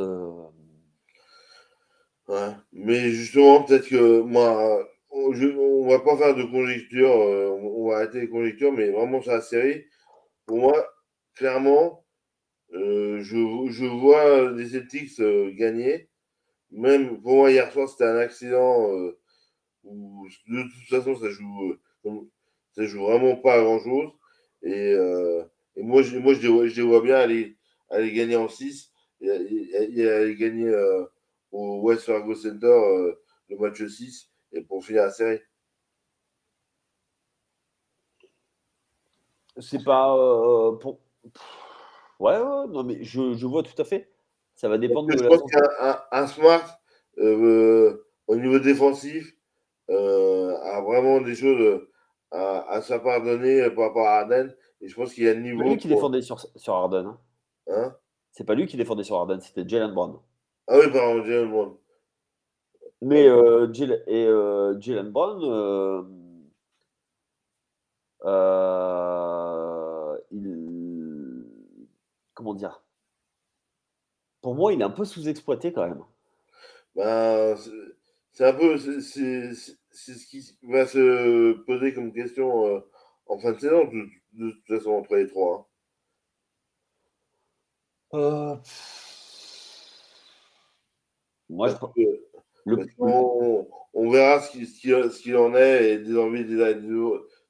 Ouais. 2.27 2.51
Mais 2.71 3.09
justement, 3.09 3.63
peut-être 3.63 3.87
que 3.87 4.21
moi, 4.21 4.87
on, 5.11 5.31
ne 5.31 5.89
va 5.89 5.99
pas 5.99 6.17
faire 6.17 6.35
de 6.35 6.43
conjecture, 6.43 7.09
on 7.09 7.89
va 7.89 7.97
arrêter 7.97 8.21
les 8.21 8.29
conjectures, 8.29 8.71
mais 8.71 8.89
vraiment 8.89 9.21
sur 9.21 9.31
la 9.31 9.41
série, 9.41 9.85
pour 10.45 10.57
moi, 10.57 10.87
clairement, 11.35 12.05
je, 12.71 13.67
je, 13.69 13.85
vois 13.85 14.51
les 14.51 14.69
Celtics 14.69 15.21
gagner. 15.55 16.09
Même 16.71 17.19
pour 17.21 17.35
moi, 17.35 17.51
hier 17.51 17.71
soir, 17.71 17.89
c'était 17.89 18.05
un 18.05 18.17
accident 18.17 19.11
de 19.83 20.63
toute 20.63 20.89
façon, 20.89 21.15
ça 21.15 21.29
joue, 21.29 21.77
euh, 22.05 22.11
ça 22.75 22.85
joue 22.85 23.03
vraiment 23.03 23.35
pas 23.35 23.55
à 23.55 23.61
grand 23.61 23.79
chose. 23.79 24.11
Et, 24.63 24.93
euh, 24.93 25.43
et 25.75 25.83
moi, 25.83 26.01
je, 26.01 26.17
moi 26.17 26.33
je, 26.33 26.47
les 26.47 26.81
vois, 26.81 27.01
bien 27.01 27.15
aller, 27.15 27.55
aller 27.89 28.11
gagner 28.13 28.35
en 28.35 28.49
6 28.49 28.91
et, 29.21 29.29
aller 29.29 30.35
gagner 30.35 30.67
euh, 30.67 31.05
au 31.51 31.81
West 31.81 32.03
Fargo 32.03 32.35
Center 32.35 33.15
le 33.49 33.57
match 33.57 33.83
6 33.83 34.29
et 34.51 34.61
pour 34.61 34.83
finir 34.83 35.03
la 35.03 35.11
série. 35.11 35.39
C'est 39.57 39.83
pas. 39.83 40.15
pour... 40.79 40.99
Ouais, 42.19 42.37
ouais, 42.37 42.67
non, 42.67 42.83
mais 42.83 43.03
je, 43.03 43.33
je, 43.33 43.45
vois 43.45 43.63
tout 43.63 43.79
à 43.81 43.83
fait. 43.83 44.11
Ça 44.55 44.69
va 44.69 44.77
dépendre 44.77 45.09
de 45.09 45.17
je 45.17 45.23
pense 45.25 45.41
qu'un 45.51 46.01
un, 46.11 46.27
smart 46.27 46.79
au 48.29 48.35
niveau 48.35 48.59
défensif, 48.59 49.35
euh, 49.89 50.55
a 50.61 50.81
vraiment 50.81 51.19
des 51.19 51.35
choses 51.35 51.59
euh, 51.59 51.91
à, 52.31 52.73
à 52.73 52.81
se 52.81 52.93
pardonner 52.93 53.69
par 53.71 53.85
rapport 53.85 54.07
à 54.07 54.19
Arden. 54.19 54.53
Et 54.81 54.87
je 54.87 54.95
pense 54.95 55.13
qu'il 55.13 55.23
y 55.23 55.29
a 55.29 55.31
un 55.31 55.35
niveau. 55.35 55.63
C'est 55.63 55.69
lui 55.69 55.77
qui 55.77 55.87
défendait 55.87 56.21
sur, 56.21 56.39
sur 56.55 56.73
Arden. 56.73 57.07
Hein. 57.07 57.19
hein? 57.67 57.95
C'est 58.31 58.43
pas 58.45 58.53
lui 58.53 58.67
qui 58.67 58.77
défendait 58.77 59.03
sur 59.03 59.15
Arden, 59.17 59.41
c'était 59.41 59.67
Jalen 59.67 59.93
Brown. 59.93 60.19
Ah 60.67 60.77
oui, 60.77 60.91
pardon, 60.91 61.25
Jalen 61.25 61.49
Brown. 61.49 61.75
Mais 63.01 63.27
euh, 63.27 63.71
Jalen, 63.73 64.01
et 64.07 64.25
euh, 64.25 64.79
Jalen 64.79 65.09
Brown, 65.11 65.41
euh, 65.43 66.03
euh, 68.25 70.17
il, 70.31 71.45
comment 72.33 72.53
dire? 72.53 72.83
Pour 74.41 74.55
moi, 74.55 74.73
il 74.73 74.81
est 74.81 74.83
un 74.83 74.89
peu 74.89 75.05
sous-exploité 75.05 75.71
quand 75.71 75.87
même. 75.87 76.03
Ben, 76.95 77.55
c'est 78.33 78.45
un 78.45 78.53
peu, 78.53 78.77
c'est 78.77 79.53
ce 79.53 80.25
qui 80.27 80.57
va 80.63 80.85
se 80.85 81.53
poser 81.65 81.93
comme 81.93 82.13
question 82.13 82.67
euh, 82.67 82.79
en 83.27 83.39
fin 83.39 83.53
de 83.53 83.59
saison, 83.59 83.85
de, 83.85 84.07
de, 84.33 84.51
toute 84.51 84.67
façon, 84.67 84.91
entre 84.91 85.15
les 85.15 85.27
trois. 85.27 85.69
Hein. 88.13 88.19
Euh... 88.19 88.55
Moi, 91.49 91.69
je 91.69 91.75
pense 91.75 91.93
que 91.95 92.01
le... 92.77 92.87
on, 92.99 93.67
on, 93.93 94.09
verra 94.09 94.41
ce 94.41 94.51
qu'il 94.51 94.67
ce 94.67 95.21
qui, 95.21 95.35
en 95.35 95.55
est 95.55 95.93
et 95.93 95.97
des 95.99 96.17
envies 96.17 96.45
des 96.45 96.61
uns 96.61 96.69
et 96.69 96.75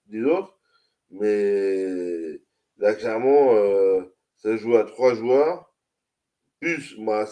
des 0.08 0.24
autres. 0.24 0.58
Mais 1.12 2.40
là, 2.78 2.94
clairement, 2.96 3.56
euh, 3.56 4.02
ça 4.38 4.56
joue 4.58 4.76
à 4.78 4.84
trois 4.84 5.16
joueurs. 5.16 5.74
Plus, 6.60 6.98
moi, 6.98 7.26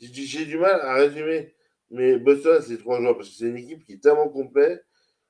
j'ai 0.00 0.44
du 0.46 0.58
mal 0.58 0.80
à 0.80 0.94
résumer 0.94 1.54
mais 1.90 2.18
Boston, 2.18 2.62
c'est 2.66 2.78
trois 2.78 3.00
joueurs 3.00 3.16
parce 3.16 3.30
que 3.30 3.34
c'est 3.34 3.46
une 3.46 3.56
équipe 3.56 3.84
qui 3.84 3.94
est 3.94 4.02
tellement 4.02 4.28
complète, 4.28 4.84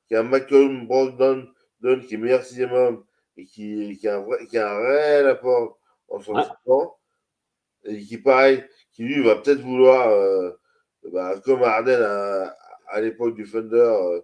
qui 0.09 0.15
a 0.15 0.23
McCollum, 0.23 0.87
Brogdon, 0.87 1.47
Don, 1.81 2.01
qui 2.01 2.15
est 2.15 2.19
meilleur 2.19 2.43
sixième 2.45 2.73
homme 2.73 3.05
et 3.37 3.45
qui, 3.45 3.97
qui, 3.99 4.09
a, 4.09 4.17
un 4.17 4.21
vrai, 4.21 4.47
qui 4.47 4.59
a 4.59 4.73
un 4.75 4.79
réel 4.79 5.29
apport 5.29 5.79
en 6.09 6.21
son 6.21 6.35
temps. 6.65 6.99
Et 7.85 8.01
qui, 8.01 8.19
pareil, 8.19 8.65
qui 8.93 9.05
lui 9.05 9.23
va 9.23 9.37
peut-être 9.37 9.61
vouloir, 9.61 10.09
euh, 10.09 10.51
bah, 11.13 11.41
comme 11.45 11.63
Arden 11.63 12.01
à, 12.03 12.57
à 12.89 13.01
l'époque 13.01 13.35
du 13.35 13.51
Thunder, 13.51 13.77
euh, 13.77 14.21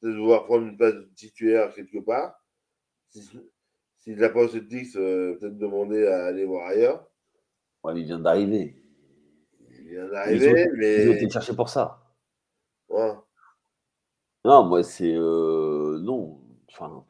peut-être 0.00 0.16
vouloir 0.16 0.44
prendre 0.44 0.66
une 0.66 0.76
place 0.76 0.94
de 0.94 1.08
titulaire 1.14 1.72
quelque 1.74 1.98
part. 1.98 2.42
S'il 3.08 4.18
n'a 4.18 4.28
pas 4.28 4.44
au 4.44 4.48
Celtics, 4.48 4.94
euh, 4.96 5.34
peut-être 5.38 5.58
demander 5.58 6.06
à 6.06 6.26
aller 6.26 6.44
voir 6.44 6.68
ailleurs. 6.68 7.08
Ouais, 7.82 7.98
il 7.98 8.04
vient 8.04 8.18
d'arriver. 8.18 8.76
Il 9.70 9.88
vient 9.88 10.08
d'arriver, 10.08 10.68
mais. 10.76 11.04
Ils 11.04 11.10
ont 11.10 11.14
été 11.14 11.30
chercher 11.30 11.54
pour 11.54 11.68
ça. 11.68 12.02
Ouais. 12.88 13.14
Non, 14.44 14.64
moi, 14.64 14.82
c'est. 14.82 15.14
Euh, 15.14 15.98
non. 16.00 16.40
Enfin. 16.70 17.04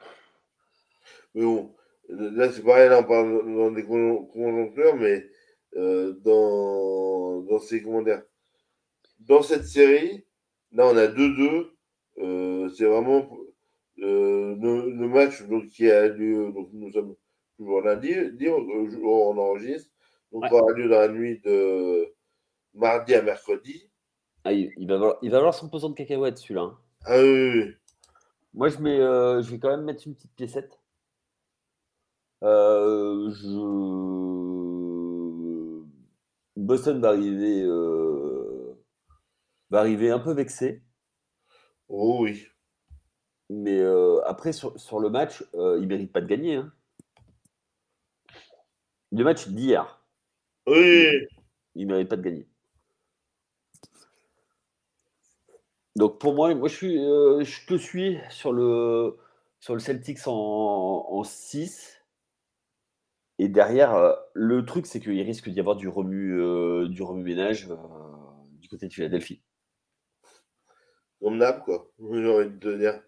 Mais 1.35 1.43
bon, 1.43 1.75
là, 2.09 2.51
c'est 2.51 2.63
pareil, 2.63 2.89
là, 2.89 3.01
on 3.01 3.05
parle 3.05 3.55
dans 3.55 3.71
des 3.71 3.85
conjonctures, 3.85 4.97
mais 4.97 5.29
euh, 5.77 6.13
dans, 6.25 7.41
dans 7.43 7.59
ces. 7.59 7.83
Comment 7.83 8.03
dire 8.03 8.23
Dans 9.27 9.43
cette 9.43 9.67
série, 9.67 10.25
là, 10.73 10.87
on 10.87 10.97
a 10.97 11.07
2-2. 11.07 11.71
Euh, 12.19 12.69
c'est 12.71 12.85
vraiment 12.85 13.29
euh, 13.99 14.57
le, 14.57 15.09
match 15.09 15.43
donc, 15.43 15.67
qui 15.69 15.91
a 15.91 16.09
lieu. 16.09 16.53
Donc, 16.53 16.71
nous 16.73 16.93
sommes 16.93 17.15
toujours 17.57 17.83
lundi, 17.83 18.15
on 19.03 19.39
enregistre. 19.39 19.91
Donc, 20.33 20.45
ouais. 20.45 20.53
aura 20.53 20.73
lieu 20.73 20.89
dans 20.89 20.99
la 20.99 21.09
nuit 21.09 21.41
de 21.45 22.15
mardi 22.75 23.15
à 23.15 23.23
mercredi. 23.23 23.91
Ah, 24.45 24.53
il, 24.53 24.87
va 24.87 24.95
avoir, 24.95 25.17
il 25.23 25.31
va 25.31 25.39
avoir 25.39 25.55
son 25.55 25.69
pesant 25.69 25.91
de 25.91 25.95
cacahuètes, 25.95 26.39
celui-là. 26.39 26.63
Hein. 26.63 26.79
Ah 27.05 27.21
oui, 27.21 27.75
Moi, 28.55 28.69
je, 28.69 28.79
mets, 28.79 29.01
euh, 29.01 29.43
je 29.43 29.51
vais 29.51 29.59
quand 29.59 29.71
même 29.71 29.85
mettre 29.85 30.07
une 30.07 30.15
petite 30.15 30.35
piécette. 30.37 30.79
Euh, 32.43 33.31
je... 33.31 34.27
Boston 36.57 37.01
va 37.01 37.09
arriver, 37.09 37.63
euh, 37.63 38.16
va 39.77 39.81
arriver 39.81 40.11
un 40.11 40.19
peu 40.19 40.33
vexé. 40.33 40.83
Oh 41.89 42.19
oui. 42.23 42.47
Mais 43.51 43.81
après, 44.25 44.53
sur, 44.53 44.99
le 44.99 45.11
match, 45.11 45.45
il 45.55 45.83
ne 45.83 45.87
mérite 45.87 46.13
pas 46.13 46.21
de 46.21 46.27
gagner. 46.27 46.57
Hein. 46.57 46.73
Le 49.13 49.23
match 49.23 49.49
d'hier. 49.49 50.03
Oui. 50.67 51.07
Il 51.75 51.87
ne 51.87 51.93
mérite 51.93 52.09
pas 52.09 52.17
de 52.17 52.23
gagner. 52.23 52.49
Donc 55.97 56.19
pour 56.19 56.35
moi, 56.35 56.55
moi 56.55 56.69
je, 56.69 56.75
suis, 56.75 56.99
euh, 56.99 57.43
je 57.43 57.67
te 57.67 57.75
suis 57.75 58.19
sur 58.29 58.53
le, 58.53 59.17
sur 59.61 59.73
le 59.75 59.81
Celtics 59.81 60.21
en, 60.27 61.23
6. 61.25 62.03
Et 63.39 63.49
derrière, 63.49 63.95
euh, 63.95 64.13
le 64.35 64.65
truc, 64.65 64.87
c'est 64.87 65.01
qu'il 65.01 65.21
risque 65.23 65.49
d'y 65.49 65.61
avoir 65.61 65.77
du 65.77 65.89
remue, 65.89 66.39
euh, 66.39 66.89
du 66.89 67.03
remue-ménage 67.03 67.69
du 68.61 68.69
côté 68.69 68.89
de 68.89 68.93
Philadelphie. 68.93 69.43
Comme 71.21 71.39
quoi. 71.65 71.91
J'ai 71.99 72.29
envie 72.29 72.51
de 72.51 72.59
te 72.59 72.77
dire. 72.77 73.03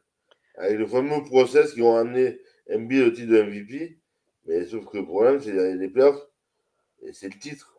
Avec 0.57 0.79
le 0.79 0.87
fameux 0.87 1.23
process 1.25 1.73
qui 1.73 1.83
ont 1.83 1.97
amené 1.97 2.41
MB 2.69 2.93
au 3.07 3.11
titre 3.11 3.33
de 3.33 3.43
MVP. 3.43 3.99
Mais 4.47 4.67
sauf 4.67 4.87
que 4.87 4.99
le 4.99 5.05
problème, 5.05 5.41
c'est 5.41 5.75
les 5.75 5.89
playoffs. 5.89 6.27
Et 7.03 7.13
c'est 7.13 7.29
le 7.29 7.39
titre. 7.39 7.75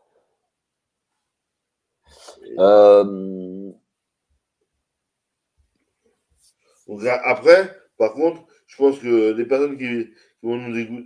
Donc 6.87 7.05
après, 7.05 7.75
par 7.97 8.13
contre, 8.13 8.45
je 8.65 8.77
pense 8.77 8.99
que 8.99 9.33
les 9.33 9.45
personnes 9.45 9.77
qui, 9.77 10.11
vont 10.41 10.57
nous 10.57 11.05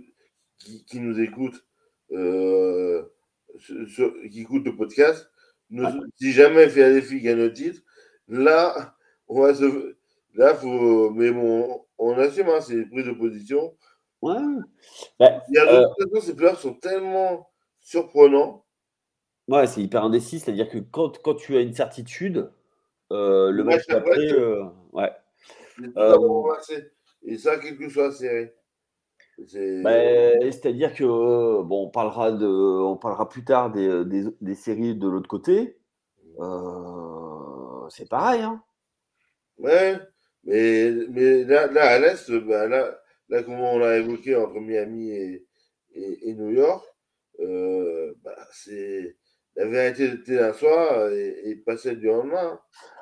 qui, 0.58 1.00
nous 1.00 1.20
écoutent, 1.20 1.64
euh, 2.12 3.02
qui 4.30 4.40
écoutent 4.40 4.64
le 4.64 4.76
podcast, 4.76 5.30
si 6.16 6.32
jamais 6.32 6.68
Philadelphie 6.68 7.20
gagne 7.20 7.38
le 7.38 7.52
titre, 7.52 7.82
là, 8.28 8.96
on 9.28 9.40
va 9.40 9.54
se. 9.54 9.96
Là, 10.34 10.54
faut. 10.54 11.10
Mais 11.10 11.30
bon, 11.30 11.84
on 11.98 12.18
assume, 12.18 12.48
hein, 12.48 12.60
c'est 12.60 12.84
prise 12.86 13.06
de 13.06 13.12
position. 13.12 13.74
Ouais. 14.22 14.36
Bah, 15.20 15.42
Il 15.48 15.54
y 15.54 15.58
a 15.58 15.66
d'autres 15.66 16.16
euh... 16.16 16.20
ces 16.20 16.34
playoffs 16.34 16.60
sont 16.60 16.74
tellement 16.74 17.50
surprenants. 17.80 18.64
Ouais, 19.48 19.66
c'est 19.66 19.82
hyper 19.82 20.04
indécis, 20.04 20.40
c'est-à-dire 20.40 20.70
que 20.70 20.78
quand, 20.78 21.20
quand 21.22 21.34
tu 21.34 21.56
as 21.56 21.60
une 21.60 21.74
certitude, 21.74 22.50
euh, 23.12 23.50
le 23.50 23.62
match 23.62 23.86
d'après, 23.86 24.32
euh, 24.32 24.64
ouais. 24.92 25.12
Euh, 25.96 26.54
et 27.26 27.36
ça, 27.36 27.58
quelle 27.58 27.76
que 27.76 27.88
soit 27.90 28.08
la 28.08 28.12
série. 28.12 28.48
Bah, 29.82 29.90
c'est-à-dire 30.40 30.94
que 30.94 31.04
bon, 31.62 31.86
on 31.86 31.90
parlera 31.90 32.32
de, 32.32 32.46
on 32.46 32.96
parlera 32.96 33.28
plus 33.28 33.44
tard 33.44 33.70
des, 33.70 34.04
des, 34.04 34.24
des 34.40 34.54
séries 34.54 34.94
de 34.94 35.08
l'autre 35.08 35.28
côté. 35.28 35.76
c'est 37.90 38.08
pareil, 38.08 38.40
hein. 38.40 38.62
Ouais, 39.58 39.98
mais, 40.44 40.90
mais 41.10 41.44
là, 41.44 41.66
là 41.68 41.86
à 41.86 41.98
l'est, 41.98 42.30
bah, 42.30 42.66
là, 42.66 42.98
là, 43.28 43.42
comme 43.42 43.60
on 43.60 43.78
l'a 43.78 43.98
évoqué 43.98 44.36
entre 44.36 44.60
Miami 44.60 45.10
et, 45.10 45.46
et, 45.94 46.30
et 46.30 46.34
New 46.34 46.50
York, 46.50 46.84
bah, 48.24 48.36
c'est 48.52 49.16
la 49.56 49.66
vérité 49.66 50.06
était 50.06 50.40
un 50.40 50.52
soir 50.52 51.10
et, 51.12 51.50
et 51.50 51.56
pas 51.56 51.76
celle 51.76 52.00
du 52.00 52.06
lendemain. 52.06 52.58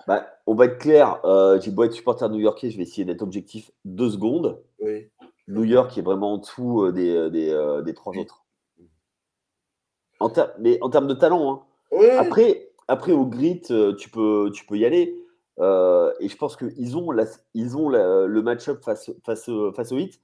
Bah, 0.06 0.28
on 0.46 0.54
va 0.54 0.66
être 0.66 0.78
clair, 0.78 1.24
euh, 1.24 1.60
j'ai 1.60 1.70
beau 1.70 1.84
être 1.84 1.92
supporter 1.92 2.28
new-yorkais, 2.28 2.70
je 2.70 2.76
vais 2.76 2.82
essayer 2.82 3.04
d'être 3.04 3.22
objectif 3.22 3.70
deux 3.84 4.10
secondes. 4.10 4.62
Oui. 4.80 5.08
New 5.48 5.64
York 5.64 5.96
est 5.96 6.02
vraiment 6.02 6.34
en 6.34 6.38
dessous 6.38 6.82
euh, 6.82 6.92
des, 6.92 7.10
euh, 7.10 7.30
des, 7.30 7.50
euh, 7.50 7.82
des 7.82 7.94
trois 7.94 8.16
autres. 8.16 8.44
En 10.20 10.30
mais 10.58 10.78
en 10.82 10.90
termes 10.90 11.08
de 11.08 11.14
talent. 11.14 11.52
Hein. 11.52 11.62
Oui. 11.90 12.10
Après, 12.10 12.70
après, 12.88 13.12
au 13.12 13.26
grit, 13.26 13.60
tu 13.60 14.08
peux, 14.10 14.50
tu 14.54 14.66
peux 14.66 14.76
y 14.76 14.84
aller. 14.84 15.16
Et 15.58 16.28
je 16.28 16.36
pense 16.36 16.56
qu'ils 16.56 16.96
ont, 16.96 17.10
la, 17.10 17.24
ils 17.54 17.76
ont 17.76 17.88
la, 17.88 18.26
le 18.26 18.42
match-up 18.42 18.82
face, 18.82 19.10
face, 19.24 19.50
face 19.74 19.92
au 19.92 19.98
hit 19.98 20.20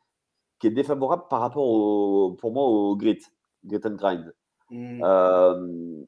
qui 0.58 0.66
est 0.66 0.70
défavorable 0.70 1.24
par 1.30 1.40
rapport 1.40 1.66
au, 1.66 2.32
pour 2.32 2.52
moi 2.52 2.64
au 2.64 2.96
grit, 2.96 3.20
grit 3.64 3.80
and 3.84 3.94
grind. 3.94 4.34
Mm 4.70 6.04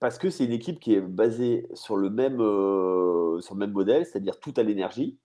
parce 0.00 0.18
que 0.18 0.30
c'est 0.30 0.44
une 0.44 0.52
équipe 0.52 0.80
qui 0.80 0.94
est 0.94 1.00
basée 1.00 1.68
sur 1.74 1.96
le 1.96 2.10
même, 2.10 2.40
euh, 2.40 3.40
sur 3.40 3.54
le 3.54 3.60
même 3.60 3.72
modèle, 3.72 4.04
c'est-à-dire 4.06 4.38
tout 4.40 4.54
à 4.56 4.62
l'énergie, 4.62 5.18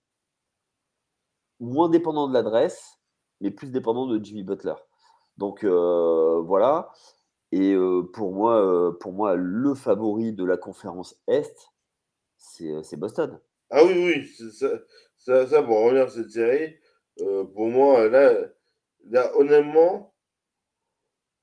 moins 1.59 1.89
dépendant 1.89 2.27
de 2.27 2.33
l'adresse, 2.33 2.99
mais 3.41 3.51
plus 3.51 3.71
dépendant 3.71 4.07
de 4.07 4.23
Jimmy 4.23 4.43
Butler. 4.43 4.75
Donc 5.37 5.63
euh, 5.63 6.41
voilà. 6.41 6.91
Et 7.51 7.73
euh, 7.73 8.03
pour, 8.13 8.33
moi, 8.33 8.97
pour 8.99 9.13
moi, 9.13 9.35
le 9.35 9.73
favori 9.73 10.33
de 10.33 10.45
la 10.45 10.57
conférence 10.57 11.15
Est, 11.27 11.71
c'est 12.39 12.97
Boston. 12.97 13.39
Ah 13.69 13.83
oui, 13.85 13.93
oui, 13.95 14.51
ça, 15.17 15.45
ça, 15.47 15.61
pour 15.61 15.83
revenir 15.83 16.03
à 16.03 16.09
cette 16.09 16.31
série, 16.31 16.75
pour 17.17 17.67
moi, 17.67 18.07
là, 18.09 18.33
là 19.05 19.37
honnêtement, 19.37 20.13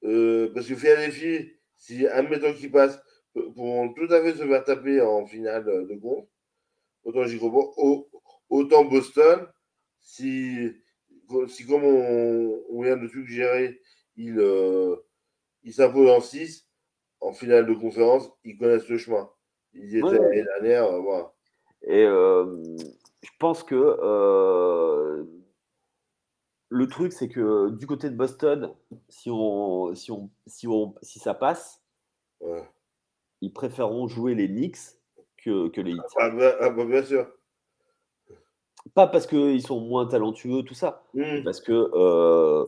parce 0.02 0.66
que 0.66 0.74
Philadelphie, 0.74 1.52
si 1.76 2.06
un 2.06 2.22
méthode 2.22 2.56
qui 2.56 2.68
passe, 2.68 2.98
pourront 3.54 3.92
tout 3.92 4.12
à 4.12 4.22
fait 4.22 4.32
se 4.32 4.46
faire 4.46 4.64
taper 4.64 5.00
en 5.00 5.26
finale 5.26 5.64
de 5.64 5.98
conf. 6.00 6.26
Autant 7.04 7.24
j'y 7.24 7.38
crois 7.38 7.74
Autant 8.48 8.84
Boston, 8.84 9.46
si, 10.00 10.72
comme 11.28 11.84
on, 11.84 12.82
vient 12.82 12.96
de 12.96 13.08
suggérer, 13.08 13.80
il, 14.16 14.38
euh, 14.38 14.96
il 15.64 15.74
s'impose 15.74 16.08
en 16.10 16.20
6 16.20 16.68
en 17.20 17.32
finale 17.32 17.66
de 17.66 17.74
conférence, 17.74 18.30
ils 18.44 18.56
connaissent 18.56 18.88
le 18.88 18.98
chemin. 18.98 19.28
Ils 19.76 19.96
étaient 19.96 20.18
l'année 20.18 20.42
dernière, 20.42 20.84
euh. 20.84 21.22
Et 21.82 22.04
euh, 22.04 22.62
je 23.22 23.30
pense 23.38 23.62
que 23.62 23.74
euh, 23.74 25.24
le 26.68 26.88
truc, 26.88 27.12
c'est 27.12 27.28
que 27.28 27.70
du 27.70 27.86
côté 27.86 28.10
de 28.10 28.16
Boston, 28.16 28.74
si 29.08 29.30
on, 29.30 29.94
si 29.94 30.10
on, 30.10 30.30
si 30.46 30.66
on, 30.66 30.94
si 31.02 31.18
ça 31.18 31.34
passe, 31.34 31.82
ouais 32.40 32.68
ils 33.40 33.52
préféreront 33.52 34.08
jouer 34.08 34.34
les 34.34 34.48
Knicks 34.48 34.98
que, 35.38 35.68
que 35.68 35.80
les 35.80 35.92
Hits. 35.92 36.00
Ah 36.18 36.30
bah, 36.30 36.56
ah 36.60 36.70
bah 36.70 36.84
bien 36.84 37.02
sûr. 37.02 37.30
Pas 38.94 39.06
parce 39.06 39.26
qu'ils 39.26 39.62
sont 39.62 39.80
moins 39.80 40.06
talentueux, 40.06 40.62
tout 40.62 40.74
ça. 40.74 41.04
Mmh. 41.14 41.42
Parce 41.44 41.60
que 41.60 41.72
euh, 41.72 42.66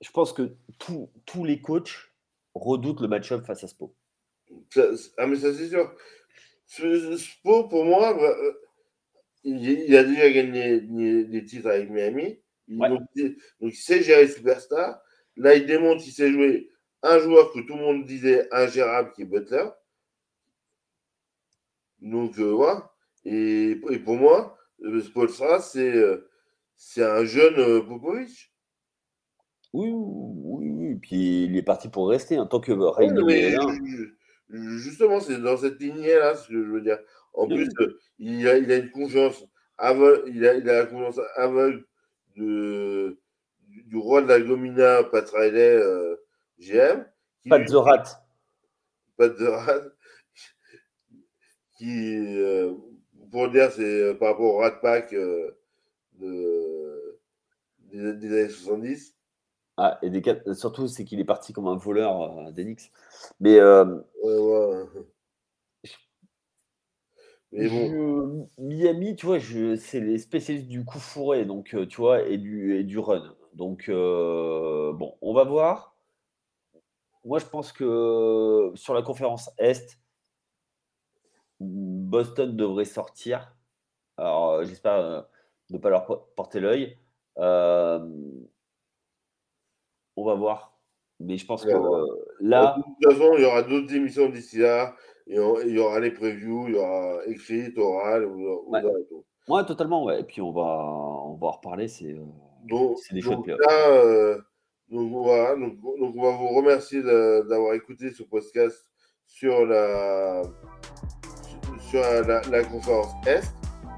je 0.00 0.10
pense 0.10 0.32
que 0.32 0.56
tous 0.78 1.44
les 1.44 1.60
coachs 1.60 2.12
redoutent 2.54 3.00
le 3.00 3.08
match-up 3.08 3.44
face 3.44 3.64
à 3.64 3.68
Spo. 3.68 3.94
Ah, 5.16 5.26
mais 5.26 5.36
ça, 5.36 5.54
c'est 5.54 5.68
sûr. 5.68 5.94
Spo, 6.66 7.68
pour 7.68 7.84
moi, 7.84 8.16
euh, 8.20 8.52
il, 9.44 9.94
a 9.96 10.04
déjà 10.04 10.30
gagné 10.30 10.80
des 10.80 11.44
titres 11.44 11.68
avec 11.68 11.90
Miami. 11.90 12.40
donc, 12.68 13.02
il 13.60 13.74
sait 13.74 14.02
gérer 14.02 14.28
Superstar. 14.28 15.00
Là, 15.36 15.54
il 15.54 15.66
démontre 15.66 16.02
qu'il 16.02 16.12
sait 16.12 16.32
jouer 16.32 16.70
un 17.02 17.18
joueur 17.18 17.52
que 17.52 17.60
tout 17.60 17.74
le 17.74 17.82
monde 17.82 18.04
disait 18.04 18.48
ingérable 18.52 19.12
qui 19.12 19.22
est 19.22 19.26
Butler. 19.26 19.66
Donc 22.00 22.38
euh, 22.38 22.52
voilà. 22.52 22.90
Et, 23.24 23.80
pour 24.04 24.16
moi, 24.16 24.58
Spolstra, 25.02 25.60
c'est 25.60 25.94
euh, 25.94 26.28
c'est 26.76 27.04
un 27.04 27.24
jeune 27.24 27.86
Popovic. 27.86 28.52
Oui, 29.72 29.90
oui, 29.92 30.70
oui. 30.70 30.94
Puis 30.96 31.44
il 31.44 31.56
est 31.56 31.62
parti 31.62 31.88
pour 31.88 32.08
rester 32.08 32.38
en 32.38 32.46
tant 32.46 32.60
que 32.60 32.72
ouais, 32.72 33.56
Justement, 34.78 35.20
c'est 35.20 35.40
dans 35.40 35.56
cette 35.56 35.80
lignée-là, 35.80 36.34
ce 36.34 36.48
que 36.48 36.64
je 36.64 36.70
veux 36.70 36.80
dire. 36.80 36.98
En 37.32 37.46
plus, 37.46 37.68
il, 38.18 38.48
a, 38.48 38.56
il 38.58 38.70
a 38.70 38.76
une 38.76 38.90
confiance 38.90 39.44
aveugle, 39.78 40.22
il 40.28 40.46
a, 40.46 40.54
il 40.54 40.68
a 40.70 40.80
la 40.80 40.86
confiance 40.86 41.20
aveugle 41.36 41.84
de, 42.36 43.18
du, 43.68 43.96
roi 43.96 44.22
de 44.22 44.28
la 44.28 44.40
Gomina, 44.40 45.02
Pat 45.04 45.28
Riley, 45.30 45.80
GM. 46.58 47.04
Pas 47.48 47.58
de 47.58 47.76
Rat. 47.76 48.24
Pas 49.16 49.28
de 49.28 49.46
Rat. 49.46 49.82
Qui, 51.76 52.16
euh, 52.16 52.72
pour 53.30 53.50
dire, 53.50 53.70
c'est 53.72 53.82
euh, 53.82 54.14
par 54.14 54.30
rapport 54.30 54.54
au 54.54 54.58
Rat 54.58 54.80
Pack 54.80 55.12
euh, 55.12 55.50
de, 56.14 57.18
des, 57.90 58.00
années 58.00 58.48
70. 58.48 59.14
Ah, 59.76 59.98
et 60.02 60.10
des, 60.10 60.22
surtout, 60.54 60.86
c'est 60.86 61.04
qu'il 61.04 61.20
est 61.20 61.24
parti 61.24 61.52
comme 61.52 61.66
un 61.66 61.76
voleur 61.76 62.52
d'Enix. 62.52 62.90
Mais. 63.40 63.60
Ouais, 63.60 64.38
ouais. 64.38 64.84
Mais 67.52 67.68
bon. 67.68 68.48
Miami, 68.58 69.16
tu 69.16 69.26
vois, 69.26 69.38
c'est 69.40 70.00
les 70.00 70.18
spécialistes 70.18 70.68
du 70.68 70.84
coup 70.84 70.98
fourré, 70.98 71.44
donc 71.44 71.76
tu 71.88 71.96
vois, 72.00 72.22
et 72.22 72.38
du, 72.38 72.76
et 72.76 72.84
du 72.84 72.98
run. 72.98 73.36
Donc, 73.54 73.88
bon, 73.88 75.16
on 75.20 75.34
va 75.34 75.44
voir. 75.44 75.96
Moi, 77.24 77.38
je 77.38 77.46
pense 77.46 77.72
que 77.72 78.70
sur 78.74 78.92
la 78.92 79.02
conférence 79.02 79.50
Est, 79.58 79.98
Boston 81.60 82.56
devrait 82.56 82.84
sortir. 82.84 83.56
Alors, 84.16 84.50
euh, 84.50 84.64
j'espère 84.64 84.92
euh, 84.94 85.22
ne 85.70 85.78
pas 85.78 85.90
leur 85.90 86.06
porter 86.34 86.60
l'œil. 86.60 86.98
Euh, 87.38 88.06
on 90.16 90.24
va 90.24 90.34
voir. 90.34 90.78
Mais 91.20 91.36
je 91.38 91.46
pense 91.46 91.64
que 91.64 91.70
là. 92.40 92.76
De 92.76 92.82
toute 92.82 93.18
façon, 93.18 93.34
il 93.36 93.42
y 93.42 93.44
aura 93.44 93.62
d'autres 93.62 93.94
émissions 93.94 94.28
d'ici 94.28 94.58
là. 94.58 94.94
Il 95.26 95.36
y 95.36 95.78
aura 95.78 96.00
les 96.00 96.10
previews, 96.10 96.66
il 96.68 96.74
y 96.74 96.78
aura 96.78 97.24
écrit, 97.26 97.72
oral. 97.76 98.26
ouais. 98.26 99.64
totalement. 99.64 100.04
Ouais. 100.04 100.20
Et 100.20 100.24
puis, 100.24 100.42
on 100.42 100.52
va, 100.52 100.84
on 101.24 101.36
va 101.36 101.46
en 101.46 101.50
reparler. 101.52 101.88
C'est 101.88 102.14
des 103.12 103.20
choses 103.20 103.46
là, 103.46 104.36
donc 104.90 105.10
voilà, 105.10 105.56
donc, 105.56 105.78
on 105.82 106.22
va 106.22 106.36
vous 106.36 106.48
remercier 106.48 107.02
d'avoir 107.02 107.74
écouté 107.74 108.10
ce 108.10 108.22
podcast 108.22 108.76
sur 109.26 109.64
la, 109.66 110.42
sur 111.78 112.00
la, 112.00 112.64
conférence 112.64 113.12
Est. 113.26 113.44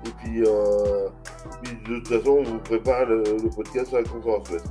Et 0.06 0.10
puis, 0.22 0.42
euh, 0.46 1.08
de 1.86 1.98
toute 1.98 2.08
façon, 2.08 2.38
on 2.38 2.42
vous 2.44 2.58
prépare 2.60 3.06
le, 3.06 3.22
le 3.24 3.54
podcast 3.54 3.88
sur 3.88 3.98
la 3.98 4.04
conférence 4.04 4.48
Ouest. 4.50 4.66